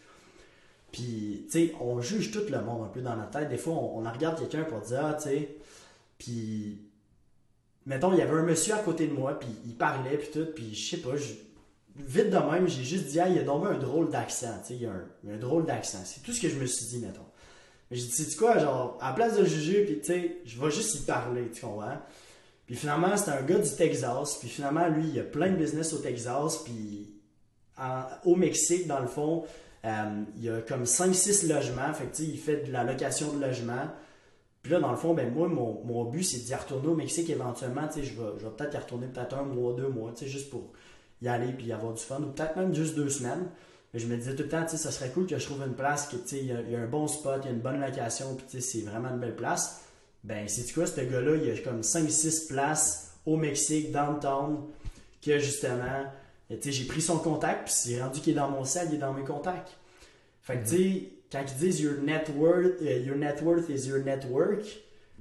puis, 0.92 1.46
tu 1.50 1.68
sais, 1.68 1.76
on 1.80 2.02
juge 2.02 2.32
tout 2.32 2.42
le 2.50 2.62
monde 2.62 2.84
un 2.84 2.90
peu 2.90 3.02
dans 3.02 3.16
notre 3.16 3.32
tête. 3.32 3.50
Des 3.50 3.58
fois, 3.58 3.74
on, 3.74 4.06
on 4.06 4.12
regarde 4.12 4.38
quelqu'un 4.38 4.64
pour 4.64 4.82
dire, 4.82 5.06
ah, 5.06 5.14
tu 5.14 5.30
sais, 5.30 5.56
puis, 6.18 6.82
mettons, 7.86 8.12
il 8.14 8.20
y 8.20 8.22
avait 8.22 8.38
un 8.38 8.44
monsieur 8.44 8.74
à 8.74 8.80
côté 8.80 9.08
de 9.08 9.14
moi, 9.14 9.40
puis 9.40 9.50
il 9.66 9.76
parlait, 9.76 10.18
puis 10.18 10.30
tout, 10.34 10.48
puis 10.54 10.76
je 10.76 10.92
sais 10.92 11.02
pas, 11.02 11.16
vite 12.08 12.30
de 12.30 12.38
même, 12.38 12.68
j'ai 12.68 12.84
juste 12.84 13.08
dit, 13.08 13.20
ah, 13.20 13.28
il 13.28 13.38
a 13.40 13.44
donc 13.44 13.66
un 13.66 13.78
drôle 13.78 14.10
d'accent, 14.10 14.54
tu 14.62 14.68
sais, 14.68 14.76
il 14.76 14.82
y 14.82 14.86
a 14.86 14.92
un, 14.92 15.04
y 15.24 15.32
un 15.32 15.38
drôle 15.38 15.66
d'accent. 15.66 16.00
C'est 16.06 16.22
tout 16.22 16.32
ce 16.32 16.42
que 16.42 16.50
je 16.50 16.56
me 16.56 16.66
suis 16.66 16.86
dit, 16.88 17.00
mettons. 17.00 17.26
Mais 17.90 17.98
j'ai 17.98 18.06
dit, 18.06 18.12
sais-tu 18.12 18.38
quoi, 18.38 18.58
genre, 18.58 18.98
à 19.02 19.10
la 19.10 19.16
place 19.16 19.38
de 19.38 19.46
juger, 19.46 19.86
puis 19.86 20.00
tu 20.00 20.06
sais, 20.06 20.38
je 20.46 20.60
vais 20.60 20.72
juste 20.72 20.96
y 20.96 21.06
parler, 21.06 21.50
tu 21.54 21.62
comprends? 21.62 21.98
Puis 22.66 22.76
finalement, 22.76 23.18
c'était 23.18 23.32
un 23.32 23.42
gars 23.42 23.60
du 23.60 23.76
Texas, 23.76 24.38
puis 24.40 24.48
finalement, 24.48 24.88
lui, 24.88 25.10
il 25.10 25.20
a 25.20 25.24
plein 25.24 25.52
de 25.52 25.58
business 25.58 25.92
au 25.94 25.98
Texas, 25.98 26.60
puis 26.64 27.22
au 28.26 28.36
Mexique, 28.36 28.88
dans 28.88 29.00
le 29.00 29.08
fond, 29.08 29.44
euh, 29.86 30.24
il 30.38 30.44
y 30.44 30.50
a 30.50 30.62
comme 30.62 30.84
5-6 30.84 31.48
logements, 31.48 31.94
fait 31.94 32.06
que 32.06 32.16
tu 32.16 32.24
sais, 32.24 32.30
il 32.30 32.38
fait 32.38 32.68
de 32.68 32.72
la 32.72 32.84
location 32.84 33.34
de 33.34 33.42
logement. 33.42 33.90
Puis 34.62 34.72
là, 34.72 34.80
dans 34.80 34.92
le 34.92 34.98
fond, 34.98 35.16
ben 35.16 35.34
moi, 35.34 35.48
mon, 35.48 35.84
mon 35.84 36.06
but, 36.06 36.24
c'est 36.24 36.46
d'y 36.46 36.54
retourner 36.54 36.88
au 36.88 36.96
Mexique 36.96 37.30
éventuellement, 37.30 37.88
tu 37.88 38.00
sais, 38.00 38.04
je 38.04 38.14
vais, 38.14 38.30
je 38.38 38.46
vais 38.46 38.52
peut-être 38.56 38.76
y 38.76 38.78
retourner 38.78 39.08
peut-être 39.08 39.36
un 39.36 39.44
mois, 39.44 39.74
deux 39.74 39.90
mois, 39.90 40.12
tu 40.12 40.26
sais, 40.26 40.32
juste 40.32 40.52
pour 40.52 40.72
y 41.22 41.28
aller 41.28 41.52
puis 41.54 41.72
avoir 41.72 41.94
du 41.94 42.02
fun, 42.02 42.20
ou 42.22 42.32
peut-être 42.32 42.56
même 42.56 42.74
juste 42.74 42.96
deux 42.96 43.10
semaines. 43.10 43.48
Mais 43.94 44.00
je 44.00 44.08
me 44.08 44.16
disais 44.16 44.36
tout 44.36 44.44
le 44.44 44.50
temps, 44.50 44.64
tu 44.64 44.72
sais, 44.72 44.78
ça 44.78 44.92
serait 44.92 45.10
cool 45.10 45.28
que 45.28 45.38
je 45.38 45.46
trouve 45.46 45.62
une 45.66 45.74
place, 45.74 46.10
sais, 46.26 46.38
il 46.40 46.46
y, 46.46 46.72
y 46.72 46.76
a 46.76 46.80
un 46.80 46.88
bon 46.88 47.08
spot, 47.08 47.42
il 47.44 47.46
y 47.46 47.50
a 47.50 47.52
une 47.52 47.60
bonne 47.60 47.82
location, 47.82 48.36
puis 48.36 48.46
tu 48.50 48.62
sais, 48.62 48.80
c'est 48.80 48.90
vraiment 48.90 49.10
une 49.10 49.20
belle 49.20 49.36
place. 49.36 49.82
Ben, 50.24 50.48
c'est 50.48 50.72
quoi, 50.74 50.86
ce 50.86 51.02
gars-là, 51.02 51.36
il 51.36 51.46
y 51.46 51.52
a 51.52 51.58
comme 51.62 51.82
5-6 51.82 52.48
places 52.48 53.12
au 53.26 53.36
Mexique, 53.38 53.92
downtown, 53.92 54.62
que 55.22 55.40
justement, 55.40 56.06
tu 56.50 56.58
sais, 56.62 56.72
j'ai 56.72 56.86
pris 56.86 57.02
son 57.02 57.18
contact, 57.18 57.66
puis 57.66 57.74
c'est 57.76 58.02
rendu 58.02 58.22
qu'il 58.22 58.34
est 58.34 58.36
dans 58.36 58.50
mon 58.50 58.64
sel, 58.64 58.88
il 58.92 58.96
est 58.96 59.00
dans 59.00 59.14
mes 59.14 59.24
contacts. 59.24 59.78
Fait 60.42 60.58
que, 60.58 60.64
tu 60.64 60.78
sais, 60.78 61.10
quand 61.32 61.44
ils 61.48 61.58
disent 61.60 61.82
your 61.82 61.96
net 62.02 62.30
worth, 62.36 62.82
euh, 62.82 63.16
net 63.16 63.42
worth 63.42 63.70
is 63.70 63.88
your 63.88 64.00
network, 64.00 64.64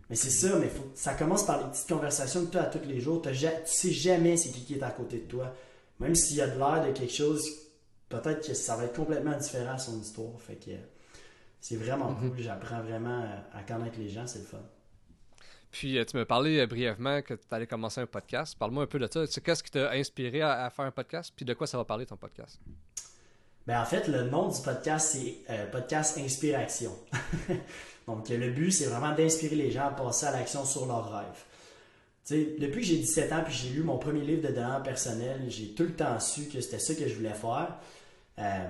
mais 0.09 0.17
c'est 0.17 0.31
ça, 0.31 0.57
mais 0.59 0.69
faut, 0.69 0.87
ça 0.95 1.15
commence 1.15 1.45
par 1.45 1.59
les 1.59 1.71
petites 1.71 1.89
conversations 1.89 2.47
que 2.47 2.51
tu 2.53 2.59
as 2.59 2.65
tous 2.65 2.87
les 2.87 3.01
jours. 3.01 3.23
Ja- 3.33 3.51
tu 3.53 3.73
sais 3.73 3.91
jamais 3.91 4.37
c'est 4.37 4.51
qui 4.51 4.65
qui 4.65 4.75
est 4.75 4.83
à 4.83 4.91
côté 4.91 5.19
de 5.19 5.25
toi. 5.29 5.55
Même 6.01 6.15
s'il 6.15 6.37
y 6.37 6.41
a 6.41 6.49
de 6.49 6.59
l'air 6.59 6.85
de 6.87 6.93
quelque 6.93 7.13
chose, 7.13 7.47
peut-être 8.09 8.47
que 8.47 8.55
ça 8.55 8.77
va 8.77 8.85
être 8.85 8.97
complètement 8.97 9.37
différent 9.37 9.75
à 9.75 9.79
son 9.79 10.01
histoire. 10.01 10.41
Fait 10.41 10.57
que 10.57 10.71
c'est 11.61 11.77
vraiment 11.77 12.11
Mhm. 12.13 12.31
cool. 12.31 12.41
J'apprends 12.43 12.81
vraiment 12.81 13.23
à, 13.53 13.59
à 13.59 13.63
connaître 13.63 13.99
les 13.99 14.09
gens, 14.09 14.27
c'est 14.27 14.39
le 14.41 14.45
fun. 14.47 14.59
Puis, 15.71 15.99
euh, 15.99 16.05
tu 16.05 16.17
me 16.17 16.25
parlais 16.25 16.61
euh, 16.61 16.67
brièvement 16.67 17.23
que 17.23 17.35
tu 17.35 17.41
allais 17.53 17.67
commencer 17.67 18.01
un 18.01 18.07
podcast. 18.07 18.59
Parle-moi 18.59 18.83
un 18.85 18.87
peu 18.87 18.99
de 18.99 19.09
ça. 19.13 19.41
Qu'est-ce 19.41 19.63
qui 19.63 19.71
t'a 19.71 19.91
inspiré 19.93 20.41
à, 20.43 20.65
à 20.65 20.71
faire 20.71 20.87
un 20.87 20.91
podcast, 20.91 21.33
puis 21.37 21.45
de 21.45 21.55
quoi 21.55 21.67
ça 21.69 21.77
va 21.79 21.85
parler 21.85 22.07
ton 22.07 22.17
podcast? 22.17 22.59
Ben, 23.67 23.81
en 23.81 23.85
fait, 23.85 24.09
le 24.09 24.23
nom 24.23 24.49
du 24.49 24.61
podcast, 24.63 25.11
c'est 25.13 25.37
euh, 25.51 25.67
Podcast 25.71 26.19
Inspiration. 26.19 26.93
Donc, 28.09 28.29
euh, 28.31 28.37
le 28.39 28.51
but, 28.51 28.73
c'est 28.73 28.87
vraiment 28.87 29.15
d'inspirer 29.15 29.55
les 29.55 29.71
gens 29.71 29.87
à 29.89 29.91
passer 29.91 30.27
à 30.27 30.33
l'action 30.33 30.65
sur 30.65 30.87
leurs 30.87 31.13
rêves. 31.13 31.45
Depuis 32.31 32.81
que 32.81 32.87
j'ai 32.87 32.97
17 32.99 33.33
ans 33.33 33.43
puis 33.45 33.55
j'ai 33.55 33.71
lu 33.71 33.83
mon 33.83 33.99
premier 33.99 34.21
livre 34.21 34.43
de 34.43 34.49
développement 34.49 34.83
personnel, 34.83 35.43
j'ai 35.49 35.69
tout 35.75 35.83
le 35.83 35.93
temps 35.93 36.19
su 36.21 36.45
que 36.45 36.61
c'était 36.61 36.79
ça 36.79 36.95
que 36.95 37.09
je 37.09 37.14
voulais 37.14 37.35
faire. 37.35 37.77
Euh, 38.38 38.69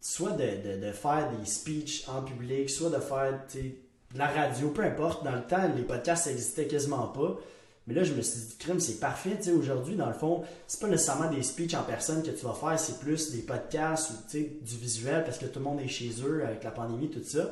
soit 0.00 0.32
de, 0.32 0.92
faire 0.92 1.30
des 1.38 1.46
speeches 1.46 2.08
en 2.08 2.22
public, 2.22 2.70
soit 2.70 2.90
de 2.90 3.00
faire 3.00 3.40
de 3.54 4.18
la 4.18 4.26
radio, 4.26 4.70
peu 4.70 4.82
importe. 4.82 5.24
Dans 5.24 5.34
le 5.34 5.42
temps, 5.42 5.70
les 5.76 5.82
podcasts 5.82 6.24
ça 6.24 6.30
existait 6.30 6.66
quasiment 6.66 7.08
pas. 7.08 7.38
Mais 7.86 7.94
là, 7.94 8.04
je 8.04 8.12
me 8.12 8.20
suis 8.20 8.40
dit, 8.40 8.56
crime, 8.58 8.80
c'est 8.80 9.00
parfait. 9.00 9.38
Aujourd'hui, 9.50 9.96
dans 9.96 10.08
le 10.08 10.14
fond, 10.14 10.44
c'est 10.66 10.78
pas 10.78 10.88
nécessairement 10.88 11.30
des 11.30 11.42
speeches 11.42 11.74
en 11.74 11.82
personne 11.82 12.22
que 12.22 12.30
tu 12.30 12.44
vas 12.44 12.52
faire, 12.52 12.78
c'est 12.78 13.00
plus 13.00 13.32
des 13.32 13.40
podcasts 13.40 14.10
ou 14.10 14.38
du 14.38 14.76
visuel 14.76 15.24
parce 15.24 15.38
que 15.38 15.46
tout 15.46 15.58
le 15.58 15.64
monde 15.64 15.80
est 15.80 15.88
chez 15.88 16.12
eux 16.22 16.44
avec 16.44 16.64
la 16.64 16.70
pandémie, 16.70 17.08
tout 17.08 17.24
ça. 17.24 17.50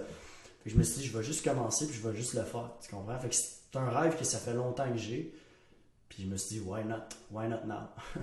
Je 0.66 0.76
me 0.76 0.82
suis 0.82 1.00
dit, 1.00 1.06
je 1.06 1.16
vais 1.16 1.24
juste 1.24 1.42
commencer 1.42 1.86
puis 1.86 1.96
je 1.96 2.06
vais 2.06 2.14
juste 2.14 2.34
le 2.34 2.42
faire. 2.42 2.70
Tu 2.82 2.90
comprends? 2.90 3.16
C'est 3.72 3.78
un 3.78 3.88
rêve 3.90 4.16
que 4.16 4.24
ça 4.24 4.38
fait 4.38 4.54
longtemps 4.54 4.90
que 4.90 4.98
j'ai. 4.98 5.34
Puis 6.08 6.22
je 6.22 6.28
me 6.28 6.36
suis 6.36 6.56
dit, 6.56 6.60
why 6.60 6.84
not? 6.84 7.02
Why 7.30 7.48
not 7.48 7.64
now? 7.66 7.88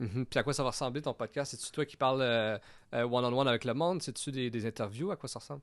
Mhm. 0.00 0.24
Puis 0.24 0.38
à 0.38 0.42
quoi 0.42 0.54
ça 0.54 0.62
va 0.62 0.70
ressembler 0.70 1.02
ton 1.02 1.12
podcast? 1.12 1.50
C'est-tu 1.50 1.70
toi 1.72 1.84
qui 1.84 1.96
parles 1.98 2.22
euh, 2.22 2.56
euh, 2.94 3.02
one-on-one 3.02 3.46
avec 3.46 3.66
le 3.66 3.74
monde? 3.74 4.00
C'est-tu 4.00 4.32
des, 4.32 4.48
des 4.48 4.64
interviews? 4.64 5.10
À 5.10 5.16
quoi 5.16 5.28
ça 5.28 5.40
ressemble? 5.40 5.60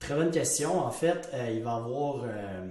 Très 0.00 0.16
bonne 0.16 0.32
question. 0.32 0.78
En 0.80 0.90
fait, 0.90 1.30
euh, 1.32 1.50
il 1.52 1.62
va 1.62 1.70
y 1.70 1.76
avoir, 1.76 2.24
euh, 2.24 2.66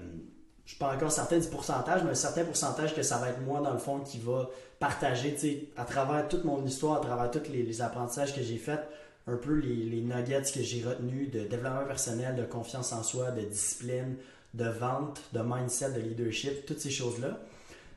je 0.66 0.72
suis 0.72 0.78
pas 0.78 0.94
encore 0.94 1.12
certain 1.12 1.40
du 1.40 1.48
pourcentage, 1.48 2.04
mais 2.04 2.12
un 2.12 2.16
certain 2.16 2.44
pourcentage 2.44 2.94
que 2.94 3.04
ça 3.04 3.20
va 3.20 3.30
être 3.30 3.40
moi, 3.40 3.62
dans 3.62 3.72
le 3.72 3.80
fond, 3.80 4.02
qui 4.02 4.20
va 4.20 4.50
partager, 4.80 5.34
tu 5.34 5.40
sais, 5.40 5.70
à 5.78 5.86
travers 5.86 6.28
toute 6.28 6.44
mon 6.44 6.64
histoire, 6.66 6.98
à 6.98 7.00
travers 7.00 7.32
tous 7.32 7.50
les, 7.50 7.64
les 7.64 7.82
apprentissages 7.82 8.36
que 8.36 8.42
j'ai 8.42 8.58
faits, 8.58 8.86
un 9.28 9.38
peu 9.38 9.54
les, 9.56 9.76
les 9.86 10.02
nuggets 10.02 10.42
que 10.54 10.62
j'ai 10.62 10.84
retenus 10.84 11.32
de 11.32 11.46
développement 11.46 11.86
personnel, 11.86 12.36
de 12.36 12.44
confiance 12.44 12.92
en 12.92 13.04
soi, 13.04 13.32
de 13.32 13.42
discipline, 13.42 14.18
de 14.54 14.68
vente, 14.70 15.22
de 15.34 15.40
mindset, 15.44 15.92
de 15.94 16.00
leadership, 16.02 16.66
toutes 16.66 16.80
ces 16.80 16.90
choses-là. 16.92 17.40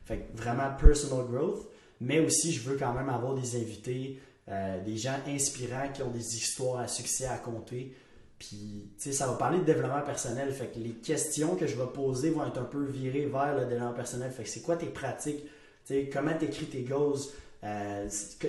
Fait 0.05 0.17
que 0.19 0.37
vraiment 0.37 0.69
personal 0.79 1.25
growth, 1.25 1.67
mais 1.99 2.19
aussi 2.19 2.51
je 2.51 2.61
veux 2.69 2.77
quand 2.77 2.93
même 2.93 3.09
avoir 3.09 3.35
des 3.35 3.55
invités, 3.55 4.19
euh, 4.49 4.83
des 4.83 4.97
gens 4.97 5.15
inspirants 5.27 5.89
qui 5.93 6.01
ont 6.03 6.09
des 6.11 6.35
histoires 6.35 6.79
à 6.79 6.87
succès 6.87 7.25
à 7.25 7.37
compter. 7.37 7.95
Puis, 8.39 8.89
tu 8.97 9.03
sais, 9.03 9.11
ça 9.13 9.27
va 9.27 9.33
parler 9.33 9.59
de 9.59 9.63
développement 9.65 10.01
personnel. 10.01 10.51
Fait 10.51 10.65
que 10.73 10.79
les 10.79 10.93
questions 10.93 11.55
que 11.55 11.67
je 11.67 11.75
vais 11.75 11.85
poser 11.93 12.31
vont 12.31 12.45
être 12.47 12.57
un 12.57 12.63
peu 12.63 12.83
virées 12.83 13.27
vers 13.27 13.55
le 13.55 13.65
développement 13.67 13.93
personnel. 13.93 14.31
Fait 14.31 14.41
que 14.43 14.49
c'est 14.49 14.61
quoi 14.61 14.75
tes 14.77 14.87
pratiques? 14.87 15.43
Tu 15.85 15.93
sais, 15.93 16.09
comment 16.11 16.35
tu 16.37 16.45
écris 16.45 16.65
tes 16.65 16.81
goals? 16.81 17.19
Euh, 17.63 18.07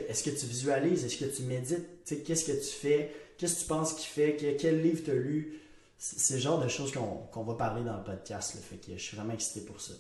Est-ce 0.09 0.23
que 0.25 0.31
tu 0.31 0.47
visualises? 0.47 1.05
Est-ce 1.05 1.19
que 1.23 1.27
tu 1.37 1.43
médites? 1.43 1.87
Tu 2.07 2.15
sais, 2.17 2.21
qu'est-ce 2.23 2.47
que 2.47 2.53
tu 2.53 2.71
fais? 2.75 3.13
Qu'est-ce 3.37 3.57
que 3.57 3.61
tu 3.61 3.67
penses 3.67 3.93
qu'il 3.93 4.07
fait? 4.09 4.37
Que- 4.37 4.57
Quel 4.59 4.81
livre 4.81 5.03
tu 5.05 5.11
as 5.11 5.15
lu? 5.15 5.61
C'est 6.05 6.35
le 6.35 6.41
genre 6.41 6.59
de 6.59 6.67
choses 6.67 6.93
qu'on 6.93 7.29
qu'on 7.31 7.45
va 7.45 7.55
parler 7.55 7.85
dans 7.85 7.97
le 7.97 8.03
podcast. 8.03 8.57
Là. 8.57 8.61
Fait 8.61 8.77
que 8.77 8.93
je 8.97 9.03
suis 9.03 9.17
vraiment 9.17 9.35
excité 9.35 9.65
pour 9.65 9.81
ça. 9.81 9.95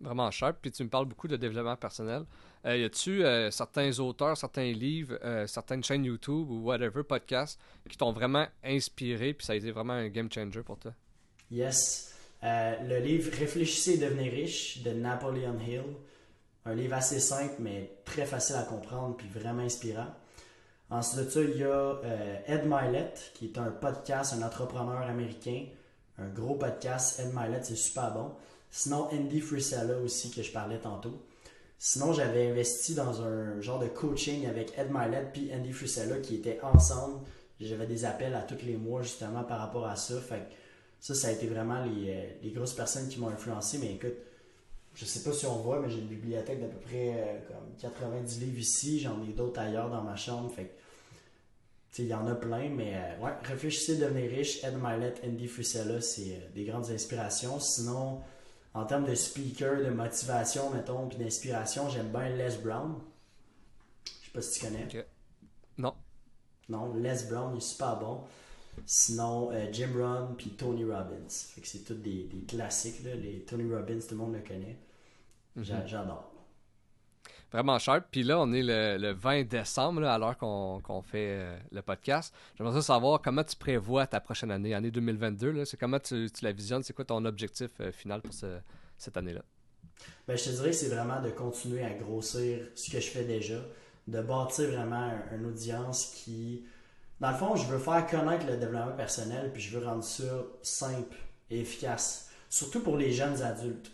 Vraiment 0.00 0.30
sharp. 0.30 0.56
Puis 0.62 0.70
tu 0.70 0.82
me 0.84 0.88
parles 0.88 1.04
beaucoup 1.04 1.28
de 1.28 1.36
développement 1.36 1.76
personnel. 1.76 2.24
Euh, 2.64 2.78
y 2.78 2.84
a-tu 2.84 3.22
euh, 3.22 3.50
certains 3.50 3.98
auteurs, 3.98 4.38
certains 4.38 4.72
livres, 4.72 5.18
euh, 5.22 5.46
certaines 5.46 5.84
chaînes 5.84 6.06
YouTube 6.06 6.50
ou 6.50 6.62
whatever, 6.62 7.02
podcasts, 7.02 7.60
qui 7.90 7.98
t'ont 7.98 8.12
vraiment 8.12 8.46
inspiré, 8.64 9.34
puis 9.34 9.46
ça 9.46 9.52
a 9.52 9.56
été 9.56 9.70
vraiment 9.70 9.92
un 9.92 10.08
game 10.08 10.32
changer 10.32 10.62
pour 10.62 10.78
toi? 10.78 10.94
Yes. 11.50 12.14
Euh, 12.42 12.76
le 12.88 13.00
livre 13.00 13.30
Réfléchissez 13.36 13.94
et 13.94 13.98
devenez 13.98 14.30
riche 14.30 14.82
de 14.82 14.92
Napoleon 14.92 15.58
Hill. 15.60 15.84
Un 16.64 16.74
livre 16.74 16.94
assez 16.94 17.20
simple, 17.20 17.56
mais 17.58 17.98
très 18.06 18.24
facile 18.24 18.56
à 18.56 18.62
comprendre, 18.62 19.14
puis 19.16 19.28
vraiment 19.28 19.62
inspirant. 19.62 20.08
Ensuite 20.90 21.26
de 21.26 21.30
ça, 21.30 21.40
il 21.40 21.56
y 21.56 21.62
a 21.62 21.68
euh, 21.68 22.36
Ed 22.46 22.64
Mylett, 22.66 23.30
qui 23.34 23.46
est 23.46 23.58
un 23.58 23.70
podcast, 23.70 24.34
un 24.36 24.42
entrepreneur 24.42 25.02
américain. 25.02 25.66
Un 26.18 26.28
gros 26.28 26.56
podcast. 26.56 27.20
Ed 27.20 27.32
Mylett, 27.32 27.64
c'est 27.64 27.76
super 27.76 28.12
bon. 28.12 28.32
Sinon, 28.70 29.08
Andy 29.12 29.40
Frisella 29.40 29.98
aussi, 29.98 30.30
que 30.30 30.42
je 30.42 30.52
parlais 30.52 30.78
tantôt. 30.78 31.22
Sinon, 31.78 32.12
j'avais 32.12 32.50
investi 32.50 32.94
dans 32.94 33.22
un 33.22 33.60
genre 33.60 33.78
de 33.78 33.86
coaching 33.86 34.46
avec 34.46 34.76
Ed 34.76 34.90
Mylett 34.90 35.32
puis 35.32 35.50
Andy 35.54 35.72
Frisella 35.72 36.18
qui 36.18 36.34
étaient 36.34 36.60
ensemble. 36.62 37.20
J'avais 37.60 37.86
des 37.86 38.04
appels 38.04 38.34
à 38.34 38.42
tous 38.42 38.64
les 38.64 38.76
mois 38.76 39.02
justement 39.02 39.44
par 39.44 39.60
rapport 39.60 39.86
à 39.86 39.96
ça. 39.96 40.20
Fait 40.20 40.40
que 40.40 40.54
ça, 41.00 41.14
ça 41.14 41.28
a 41.28 41.30
été 41.30 41.46
vraiment 41.46 41.82
les, 41.84 42.10
euh, 42.10 42.52
grosses 42.52 42.74
personnes 42.74 43.08
qui 43.08 43.18
m'ont 43.18 43.28
influencé. 43.28 43.78
Mais 43.78 43.94
écoute, 43.94 44.16
je 44.94 45.04
sais 45.04 45.22
pas 45.22 45.32
si 45.32 45.46
on 45.46 45.56
voit, 45.56 45.80
mais 45.80 45.88
j'ai 45.88 45.98
une 45.98 46.08
bibliothèque 46.08 46.60
d'à 46.60 46.66
peu 46.66 46.78
près 46.80 47.14
euh, 47.16 47.38
comme 47.48 47.76
90 47.80 48.40
livres 48.40 48.58
ici. 48.58 49.00
J'en 49.00 49.22
ai 49.22 49.32
d'autres 49.32 49.60
ailleurs 49.60 49.88
dans 49.88 50.02
ma 50.02 50.16
chambre. 50.16 50.52
Il 51.98 52.06
y 52.06 52.14
en 52.14 52.26
a 52.26 52.34
plein, 52.34 52.68
mais 52.68 52.94
euh, 52.94 53.24
ouais, 53.24 53.32
réfléchissez, 53.42 53.96
devenir 53.96 54.30
riche. 54.30 54.62
Ed 54.64 54.74
Milet, 54.80 55.14
Andy 55.24 55.48
Fusella, 55.48 56.00
c'est 56.00 56.34
euh, 56.34 56.48
des 56.54 56.64
grandes 56.64 56.90
inspirations. 56.90 57.58
Sinon, 57.58 58.20
en 58.74 58.84
termes 58.84 59.04
de 59.06 59.14
speaker, 59.14 59.78
de 59.78 59.90
motivation, 59.90 60.70
mettons, 60.70 61.08
puis 61.08 61.18
d'inspiration, 61.18 61.88
j'aime 61.88 62.10
bien 62.10 62.28
Les 62.28 62.56
Brown. 62.62 62.94
Je 64.04 64.26
sais 64.26 64.32
pas 64.32 64.42
si 64.42 64.60
tu 64.60 64.66
connais. 64.66 65.06
Non. 65.78 65.94
Non, 66.68 66.94
Les 66.94 67.24
Brown, 67.28 67.52
il 67.54 67.58
est 67.58 67.60
super 67.60 67.98
bon. 67.98 68.20
Sinon, 68.86 69.50
euh, 69.52 69.66
Jim 69.72 69.90
Rohn 69.96 70.36
puis 70.36 70.50
Tony 70.50 70.84
Robbins. 70.84 71.28
Fait 71.28 71.60
que 71.60 71.66
c'est 71.66 71.80
tous 71.80 71.94
des, 71.94 72.24
des 72.24 72.44
classiques. 72.46 73.02
Là. 73.04 73.14
Les 73.14 73.40
Tony 73.40 73.72
Robbins, 73.72 73.98
tout 73.98 74.12
le 74.12 74.16
monde 74.16 74.34
le 74.34 74.40
connaît. 74.40 74.78
Mhm. 75.56 75.64
J'adore. 75.86 76.32
Vraiment 77.52 77.78
sharp. 77.78 78.06
Puis 78.10 78.22
là, 78.22 78.40
on 78.40 78.52
est 78.52 78.62
le, 78.62 79.12
20 79.12 79.44
décembre, 79.44 80.00
là, 80.00 80.14
à 80.14 80.18
l'heure 80.18 80.38
qu'on 80.38 81.02
fait 81.02 81.30
euh, 81.30 81.58
le 81.72 81.82
podcast. 81.82 82.34
J'aimerais 82.56 82.80
savoir 82.82 83.20
comment 83.20 83.42
tu 83.42 83.56
prévois 83.56 84.06
ta 84.06 84.20
prochaine 84.20 84.50
année, 84.50 84.74
année 84.74 84.90
2022. 84.90 85.64
C'est 85.64 85.76
comment 85.76 85.98
tu, 85.98 86.28
la 86.42 86.52
visionnes? 86.52 86.82
C'est 86.82 86.92
quoi 86.92 87.04
ton 87.04 87.24
objectif 87.24 87.70
euh, 87.80 87.90
final 87.90 88.22
pour 88.22 88.34
cette 88.96 89.16
année-là? 89.16 89.42
Ben, 90.26 90.36
je 90.36 90.44
te 90.44 90.50
dirais 90.50 90.70
que 90.70 90.76
c'est 90.76 90.94
vraiment 90.94 91.20
de 91.20 91.30
continuer 91.30 91.84
à 91.84 91.90
grossir 91.90 92.66
ce 92.74 92.90
que 92.90 93.00
je 93.00 93.08
fais 93.08 93.24
déjà, 93.24 93.60
de 94.06 94.22
bâtir 94.22 94.70
vraiment 94.70 95.12
une 95.32 95.46
audience 95.46 96.12
qui 96.14 96.64
dans 97.20 97.30
le 97.30 97.36
fond, 97.36 97.54
je 97.54 97.66
veux 97.66 97.78
faire 97.78 98.06
connaître 98.06 98.46
le 98.46 98.56
développement 98.56 98.96
personnel, 98.96 99.52
puis 99.52 99.60
je 99.60 99.78
veux 99.78 99.84
rendre 99.84 100.02
ça 100.02 100.24
simple 100.62 101.16
et 101.50 101.60
efficace. 101.60 102.30
Surtout 102.48 102.80
pour 102.80 102.96
les 102.96 103.12
jeunes 103.12 103.42
adultes. 103.42 103.92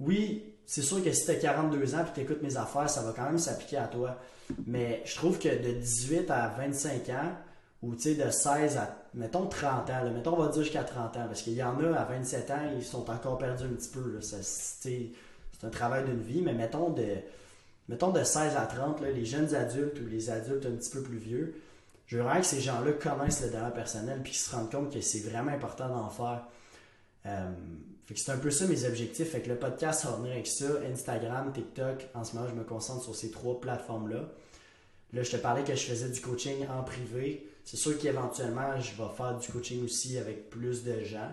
Oui, 0.00 0.53
c'est 0.66 0.82
sûr 0.82 1.02
que 1.02 1.12
si 1.12 1.24
tu 1.24 1.30
as 1.30 1.36
42 1.36 1.94
ans 1.94 2.00
et 2.00 2.14
tu 2.14 2.20
écoutes 2.20 2.42
mes 2.42 2.56
affaires, 2.56 2.88
ça 2.88 3.02
va 3.02 3.12
quand 3.12 3.24
même 3.24 3.38
s'appliquer 3.38 3.78
à 3.78 3.86
toi. 3.86 4.18
Mais 4.66 5.02
je 5.04 5.14
trouve 5.14 5.38
que 5.38 5.48
de 5.48 5.72
18 5.72 6.30
à 6.30 6.48
25 6.48 7.08
ans, 7.10 7.32
ou 7.82 7.94
de 7.94 8.30
16 8.30 8.78
à, 8.78 8.96
mettons, 9.12 9.46
30 9.46 9.90
ans, 9.90 10.10
mettons, 10.10 10.34
on 10.34 10.42
va 10.42 10.48
dire 10.48 10.62
jusqu'à 10.62 10.84
30 10.84 11.16
ans, 11.18 11.26
parce 11.26 11.42
qu'il 11.42 11.52
y 11.52 11.62
en 11.62 11.78
a 11.80 11.98
à 11.98 12.04
27 12.04 12.50
ans, 12.50 12.70
ils 12.74 12.82
sont 12.82 13.10
encore 13.10 13.36
perdus 13.36 13.64
un 13.64 13.74
petit 13.74 13.90
peu. 13.90 14.18
C'est 14.20 15.10
un 15.62 15.70
travail 15.70 16.04
d'une 16.04 16.22
vie, 16.22 16.40
mais 16.40 16.54
mettons 16.54 16.90
de, 16.90 17.04
mettons 17.88 18.10
de 18.10 18.24
16 18.24 18.56
à 18.56 18.66
30, 18.66 19.02
les 19.02 19.24
jeunes 19.24 19.54
adultes 19.54 20.00
ou 20.00 20.06
les 20.06 20.30
adultes 20.30 20.64
un 20.66 20.76
petit 20.76 20.90
peu 20.90 21.02
plus 21.02 21.18
vieux, 21.18 21.54
je 22.06 22.16
veux 22.16 22.22
vraiment 22.22 22.40
que 22.40 22.46
ces 22.46 22.60
gens-là 22.60 22.92
connaissent 22.92 23.42
le 23.42 23.48
développement 23.48 23.70
personnel 23.70 24.20
puis 24.22 24.32
qu'ils 24.32 24.40
se 24.40 24.54
rendent 24.54 24.70
compte 24.70 24.92
que 24.92 25.00
c'est 25.00 25.20
vraiment 25.20 25.52
important 25.52 25.88
d'en 25.88 26.08
faire. 26.08 26.46
Euh, 27.26 27.50
fait 28.06 28.14
que 28.14 28.20
c'est 28.20 28.32
un 28.32 28.38
peu 28.38 28.50
ça 28.50 28.66
mes 28.66 28.84
objectifs. 28.84 29.30
Fait 29.30 29.40
que 29.40 29.48
le 29.48 29.58
podcast 29.58 30.04
va 30.04 30.12
venir 30.16 30.32
avec 30.32 30.46
ça. 30.46 30.66
Instagram, 30.90 31.52
TikTok. 31.52 32.08
En 32.14 32.24
ce 32.24 32.36
moment, 32.36 32.48
je 32.48 32.54
me 32.54 32.64
concentre 32.64 33.02
sur 33.02 33.14
ces 33.14 33.30
trois 33.30 33.60
plateformes-là. 33.60 34.28
Là, 35.12 35.22
je 35.22 35.30
te 35.30 35.36
parlais 35.36 35.64
que 35.64 35.74
je 35.74 35.84
faisais 35.84 36.10
du 36.10 36.20
coaching 36.20 36.66
en 36.68 36.82
privé. 36.82 37.48
C'est 37.64 37.76
sûr 37.76 37.98
qu'éventuellement, 37.98 38.78
je 38.78 38.90
vais 38.94 39.08
faire 39.16 39.38
du 39.38 39.48
coaching 39.48 39.84
aussi 39.84 40.18
avec 40.18 40.50
plus 40.50 40.84
de 40.84 41.00
gens. 41.02 41.32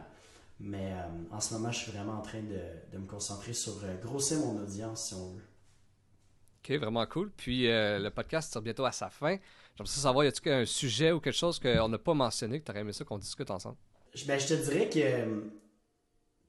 Mais 0.59 0.93
euh, 0.93 1.35
en 1.35 1.41
ce 1.41 1.53
moment, 1.55 1.71
je 1.71 1.79
suis 1.79 1.91
vraiment 1.91 2.19
en 2.19 2.21
train 2.21 2.41
de, 2.41 2.97
me 2.97 3.07
concentrer 3.07 3.53
sur 3.53 3.73
euh, 3.83 3.95
grossir 4.01 4.37
mon 4.37 4.61
audience, 4.61 5.07
si 5.07 5.13
on 5.15 5.33
veut. 5.33 5.41
OK, 6.63 6.77
vraiment 6.79 7.05
cool. 7.07 7.31
Puis 7.35 7.63
le 7.67 8.09
podcast 8.09 8.53
sera 8.53 8.61
bientôt 8.61 8.85
à 8.85 8.91
sa 8.91 9.09
fin. 9.09 9.37
J'aimerais 9.75 9.91
savoir, 9.91 10.25
y 10.25 10.27
a-t-il 10.27 10.51
un 10.51 10.65
sujet 10.65 11.11
ou 11.11 11.19
quelque 11.19 11.35
chose 11.35 11.59
qu'on 11.59 11.89
n'a 11.89 11.97
pas 11.97 12.13
mentionné, 12.13 12.59
que 12.59 12.65
tu 12.65 12.71
aurais 12.71 12.81
aimé 12.81 12.93
ça 12.93 13.03
qu'on 13.03 13.17
discute 13.17 13.49
ensemble? 13.49 13.77
Ben, 14.27 14.39
je 14.39 14.47
te 14.47 14.53
dirais 14.53 14.89
que 14.89 14.99
euh, 14.99 15.41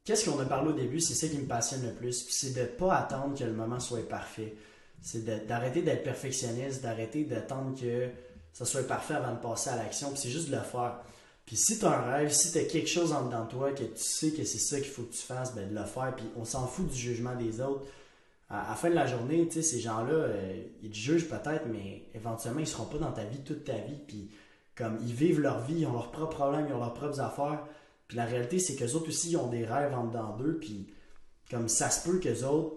qu'est-ce 0.04 0.28
qu'on 0.28 0.38
a 0.38 0.44
parlé 0.44 0.70
au 0.70 0.74
début, 0.74 1.00
c'est 1.00 1.14
ça 1.14 1.28
qui 1.28 1.38
me 1.38 1.46
passionne 1.46 1.84
le 1.84 1.92
plus. 1.92 2.26
c'est 2.30 2.54
de 2.54 2.60
ne 2.60 2.66
pas 2.66 2.96
attendre 2.96 3.38
que 3.38 3.44
le 3.44 3.52
moment 3.52 3.80
soit 3.80 4.08
parfait. 4.08 4.54
C'est 5.00 5.24
d'arrêter 5.46 5.82
d'être 5.82 6.04
perfectionniste, 6.04 6.82
d'arrêter 6.82 7.24
d'attendre 7.24 7.78
que 7.78 8.08
ça 8.52 8.64
soit 8.64 8.86
parfait 8.86 9.14
avant 9.14 9.32
de 9.32 9.40
passer 9.40 9.70
à 9.70 9.76
l'action. 9.76 10.10
Puis 10.10 10.18
c'est 10.18 10.30
juste 10.30 10.50
de 10.50 10.56
le 10.56 10.62
faire. 10.62 11.00
Puis 11.44 11.56
si 11.56 11.78
tu 11.78 11.84
un 11.84 12.00
rêve, 12.00 12.30
si 12.30 12.52
tu 12.52 12.64
quelque 12.66 12.88
chose 12.88 13.12
en 13.12 13.26
dedans 13.26 13.44
de 13.44 13.50
toi, 13.50 13.72
que 13.72 13.82
tu 13.82 14.02
sais 14.02 14.30
que 14.30 14.44
c'est 14.44 14.58
ça 14.58 14.78
qu'il 14.78 14.90
faut 14.90 15.02
que 15.02 15.12
tu 15.12 15.22
fasses, 15.22 15.54
ben 15.54 15.68
de 15.68 15.74
le 15.74 15.84
faire. 15.84 16.14
Puis 16.16 16.26
on 16.36 16.44
s'en 16.44 16.66
fout 16.66 16.86
du 16.86 16.96
jugement 16.96 17.34
des 17.34 17.60
autres 17.60 17.84
à, 18.52 18.68
la 18.68 18.74
fin 18.74 18.90
de 18.90 18.94
la 18.94 19.06
journée, 19.06 19.46
tu 19.48 19.54
sais, 19.54 19.62
ces 19.62 19.80
gens-là, 19.80 20.12
euh, 20.12 20.62
ils 20.82 20.90
te 20.90 20.96
jugent 20.96 21.28
peut-être, 21.28 21.66
mais 21.66 22.04
éventuellement, 22.14 22.60
ils 22.60 22.66
seront 22.66 22.84
pas 22.84 22.98
dans 22.98 23.12
ta 23.12 23.24
vie 23.24 23.40
toute 23.40 23.64
ta 23.64 23.72
vie. 23.76 23.98
Puis, 24.06 24.30
comme 24.76 24.98
ils 25.02 25.14
vivent 25.14 25.40
leur 25.40 25.60
vie, 25.60 25.80
ils 25.80 25.86
ont 25.86 25.92
leurs 25.92 26.12
propres 26.12 26.36
problèmes, 26.36 26.66
ils 26.68 26.74
ont 26.74 26.80
leurs 26.80 26.94
propres 26.94 27.20
affaires. 27.20 27.64
La 28.14 28.24
réalité, 28.24 28.58
c'est 28.58 28.76
qu'eux 28.76 28.92
autres 28.92 29.08
aussi, 29.08 29.30
ils 29.30 29.36
ont 29.36 29.48
des 29.48 29.64
rêves 29.64 29.94
en 29.94 30.06
dedans 30.06 30.36
d'eux. 30.36 30.58
Puis, 30.60 30.92
comme 31.50 31.68
ça 31.68 31.90
se 31.90 32.08
peut 32.08 32.18
qu'eux 32.18 32.44
autres, 32.44 32.76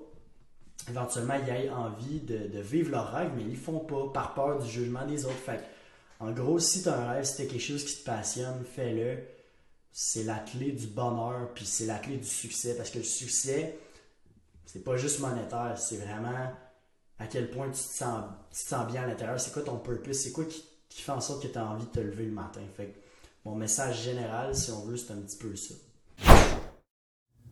éventuellement, 0.90 1.36
ils 1.36 1.50
aient 1.50 1.70
envie 1.70 2.20
de, 2.20 2.60
vivre 2.60 2.92
leurs 2.92 3.12
rêves, 3.12 3.32
mais 3.36 3.44
ils 3.44 3.52
le 3.52 3.56
font 3.56 3.80
pas 3.80 4.10
par 4.14 4.34
peur 4.34 4.60
du 4.60 4.70
jugement 4.70 5.06
des 5.06 5.26
autres. 5.26 5.36
Fait 5.36 5.64
en 6.20 6.32
gros, 6.32 6.60
si 6.60 6.84
tu 6.84 6.90
as 6.90 6.98
un 6.98 7.12
rêve, 7.12 7.26
si 7.26 7.36
tu 7.36 7.48
quelque 7.48 7.60
chose 7.60 7.84
qui 7.84 7.98
te 7.98 8.06
passionne, 8.06 8.64
fais-le. 8.64 9.20
C'est 9.92 10.24
la 10.24 10.40
clé 10.40 10.72
du 10.72 10.88
bonheur, 10.88 11.54
puis 11.54 11.66
c'est 11.66 11.86
la 11.86 12.00
clé 12.00 12.18
du 12.18 12.28
succès. 12.28 12.76
Parce 12.76 12.90
que 12.90 13.00
le 13.00 13.04
succès, 13.04 13.78
c'est 14.66 14.84
pas 14.84 14.98
juste 14.98 15.20
monétaire, 15.20 15.78
c'est 15.78 15.98
vraiment 15.98 16.52
à 17.18 17.28
quel 17.28 17.50
point 17.50 17.68
tu 17.68 17.74
te 17.74 17.78
sens, 17.78 18.92
bien 18.92 19.04
à 19.04 19.08
l'intérieur, 19.08 19.40
c'est 19.40 19.54
quoi 19.54 19.62
ton 19.62 19.78
purpose, 19.78 20.18
c'est 20.18 20.32
quoi 20.32 20.46
qui, 20.46 20.64
fait 20.90 21.12
en 21.12 21.22
sorte 21.22 21.44
que 21.44 21.48
tu 21.48 21.58
as 21.58 21.66
envie 21.66 21.86
de 21.86 21.92
te 21.92 22.00
lever 22.00 22.26
le 22.26 22.32
matin. 22.32 22.62
Mon 23.46 23.56
message 23.56 24.02
général, 24.02 24.56
si 24.56 24.72
on 24.72 24.86
veut, 24.86 24.98
c'est 24.98 25.14
un 25.14 25.18
petit 25.18 25.38
peu 25.38 25.56
ça. 25.56 25.76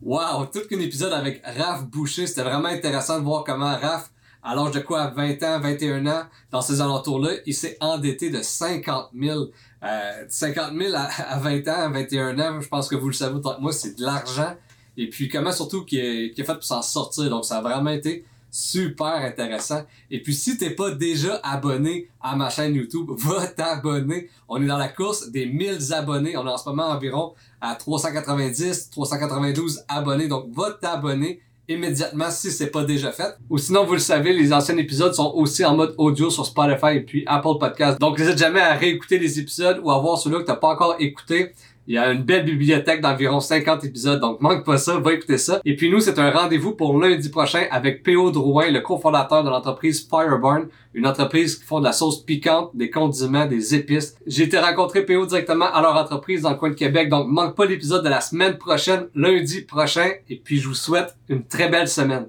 Wow, 0.02 0.46
tout 0.46 0.66
qu'un 0.68 0.80
épisode 0.80 1.12
avec 1.12 1.40
Raph 1.44 1.84
Boucher, 1.84 2.26
c'était 2.26 2.42
vraiment 2.42 2.68
intéressant 2.68 3.20
de 3.20 3.24
voir 3.24 3.44
comment 3.44 3.78
Raph, 3.78 4.10
à 4.42 4.56
l'âge 4.56 4.72
de 4.72 4.80
quoi, 4.80 5.02
à 5.02 5.10
20 5.10 5.42
ans, 5.44 5.60
21 5.60 6.06
ans, 6.08 6.24
dans 6.50 6.60
ces 6.60 6.80
alentours-là, 6.80 7.34
il 7.46 7.54
s'est 7.54 7.78
endetté 7.80 8.28
de 8.28 8.42
50 8.42 9.10
000. 9.18 9.44
Euh, 9.84 10.24
50 10.28 10.72
000 10.76 10.94
à, 10.96 11.38
20 11.38 11.68
ans, 11.68 11.84
à 11.84 11.88
21 11.88 12.38
ans, 12.40 12.60
je 12.60 12.68
pense 12.68 12.88
que 12.88 12.96
vous 12.96 13.06
le 13.06 13.14
savez 13.14 13.36
autant 13.36 13.54
que 13.54 13.60
moi, 13.60 13.72
c'est 13.72 13.96
de 13.96 14.02
l'argent. 14.02 14.56
Et 14.96 15.08
puis 15.08 15.28
comment 15.28 15.52
surtout 15.52 15.84
qu'il 15.84 16.00
est, 16.00 16.34
fait 16.34 16.54
pour 16.54 16.64
s'en 16.64 16.82
sortir. 16.82 17.30
Donc 17.30 17.44
ça 17.44 17.58
a 17.58 17.62
vraiment 17.62 17.90
été 17.90 18.24
super 18.54 19.16
intéressant. 19.16 19.82
Et 20.12 20.22
puis 20.22 20.32
si 20.32 20.56
t'es 20.56 20.70
pas 20.70 20.92
déjà 20.92 21.40
abonné 21.42 22.08
à 22.22 22.36
ma 22.36 22.50
chaîne 22.50 22.74
YouTube, 22.74 23.10
va 23.18 23.48
t'abonner. 23.48 24.30
On 24.48 24.62
est 24.62 24.66
dans 24.66 24.78
la 24.78 24.88
course 24.88 25.30
des 25.30 25.46
1000 25.46 25.92
abonnés. 25.92 26.36
On 26.36 26.46
est 26.46 26.50
en 26.50 26.56
ce 26.56 26.68
moment 26.68 26.86
environ 26.86 27.34
à 27.60 27.74
390, 27.74 28.90
392 28.90 29.82
abonnés. 29.88 30.28
Donc 30.28 30.46
va 30.54 30.70
t'abonner 30.70 31.40
immédiatement 31.68 32.30
si 32.30 32.52
c'est 32.52 32.70
pas 32.70 32.84
déjà 32.84 33.10
fait. 33.10 33.36
Ou 33.50 33.58
sinon, 33.58 33.84
vous 33.86 33.94
le 33.94 33.98
savez, 33.98 34.32
les 34.32 34.52
anciens 34.52 34.76
épisodes 34.76 35.14
sont 35.14 35.32
aussi 35.34 35.64
en 35.64 35.74
mode 35.74 35.94
audio 35.98 36.30
sur 36.30 36.46
Spotify 36.46 36.96
et 36.96 37.00
puis 37.00 37.24
Apple 37.26 37.58
Podcast. 37.58 37.98
Donc 37.98 38.18
n'hésite 38.20 38.38
jamais 38.38 38.60
à 38.60 38.74
réécouter 38.74 39.18
les 39.18 39.40
épisodes 39.40 39.80
ou 39.82 39.90
à 39.90 39.98
voir 39.98 40.16
ceux-là 40.16 40.38
que 40.40 40.44
t'as 40.44 40.56
pas 40.56 40.68
encore 40.68 40.94
écouté. 41.00 41.52
Il 41.86 41.94
y 41.94 41.98
a 41.98 42.10
une 42.12 42.22
belle 42.22 42.44
bibliothèque 42.44 43.02
d'environ 43.02 43.40
50 43.40 43.84
épisodes, 43.84 44.20
donc 44.20 44.40
manque 44.40 44.64
pas 44.64 44.78
ça, 44.78 44.98
va 44.98 45.12
écouter 45.12 45.36
ça. 45.36 45.60
Et 45.64 45.76
puis 45.76 45.90
nous, 45.90 46.00
c'est 46.00 46.18
un 46.18 46.30
rendez-vous 46.30 46.72
pour 46.72 46.98
lundi 46.98 47.28
prochain 47.28 47.64
avec 47.70 48.02
P.O. 48.02 48.30
Drouin, 48.30 48.70
le 48.70 48.80
cofondateur 48.80 49.44
de 49.44 49.50
l'entreprise 49.50 50.08
Fireburn, 50.08 50.68
une 50.94 51.06
entreprise 51.06 51.56
qui 51.56 51.64
font 51.64 51.80
de 51.80 51.84
la 51.84 51.92
sauce 51.92 52.22
piquante, 52.22 52.70
des 52.74 52.88
condiments, 52.88 53.46
des 53.46 53.74
épices. 53.74 54.16
J'ai 54.26 54.44
été 54.44 54.58
rencontrer 54.58 55.04
P.O. 55.04 55.26
directement 55.26 55.70
à 55.72 55.82
leur 55.82 55.96
entreprise 55.96 56.42
dans 56.42 56.50
le 56.50 56.56
coin 56.56 56.70
de 56.70 56.74
Québec, 56.74 57.10
donc 57.10 57.28
manque 57.28 57.54
pas 57.54 57.66
l'épisode 57.66 58.02
de 58.02 58.08
la 58.08 58.22
semaine 58.22 58.56
prochaine, 58.56 59.08
lundi 59.14 59.60
prochain, 59.60 60.10
et 60.30 60.36
puis 60.36 60.58
je 60.58 60.68
vous 60.68 60.74
souhaite 60.74 61.14
une 61.28 61.44
très 61.44 61.68
belle 61.68 61.88
semaine. 61.88 62.28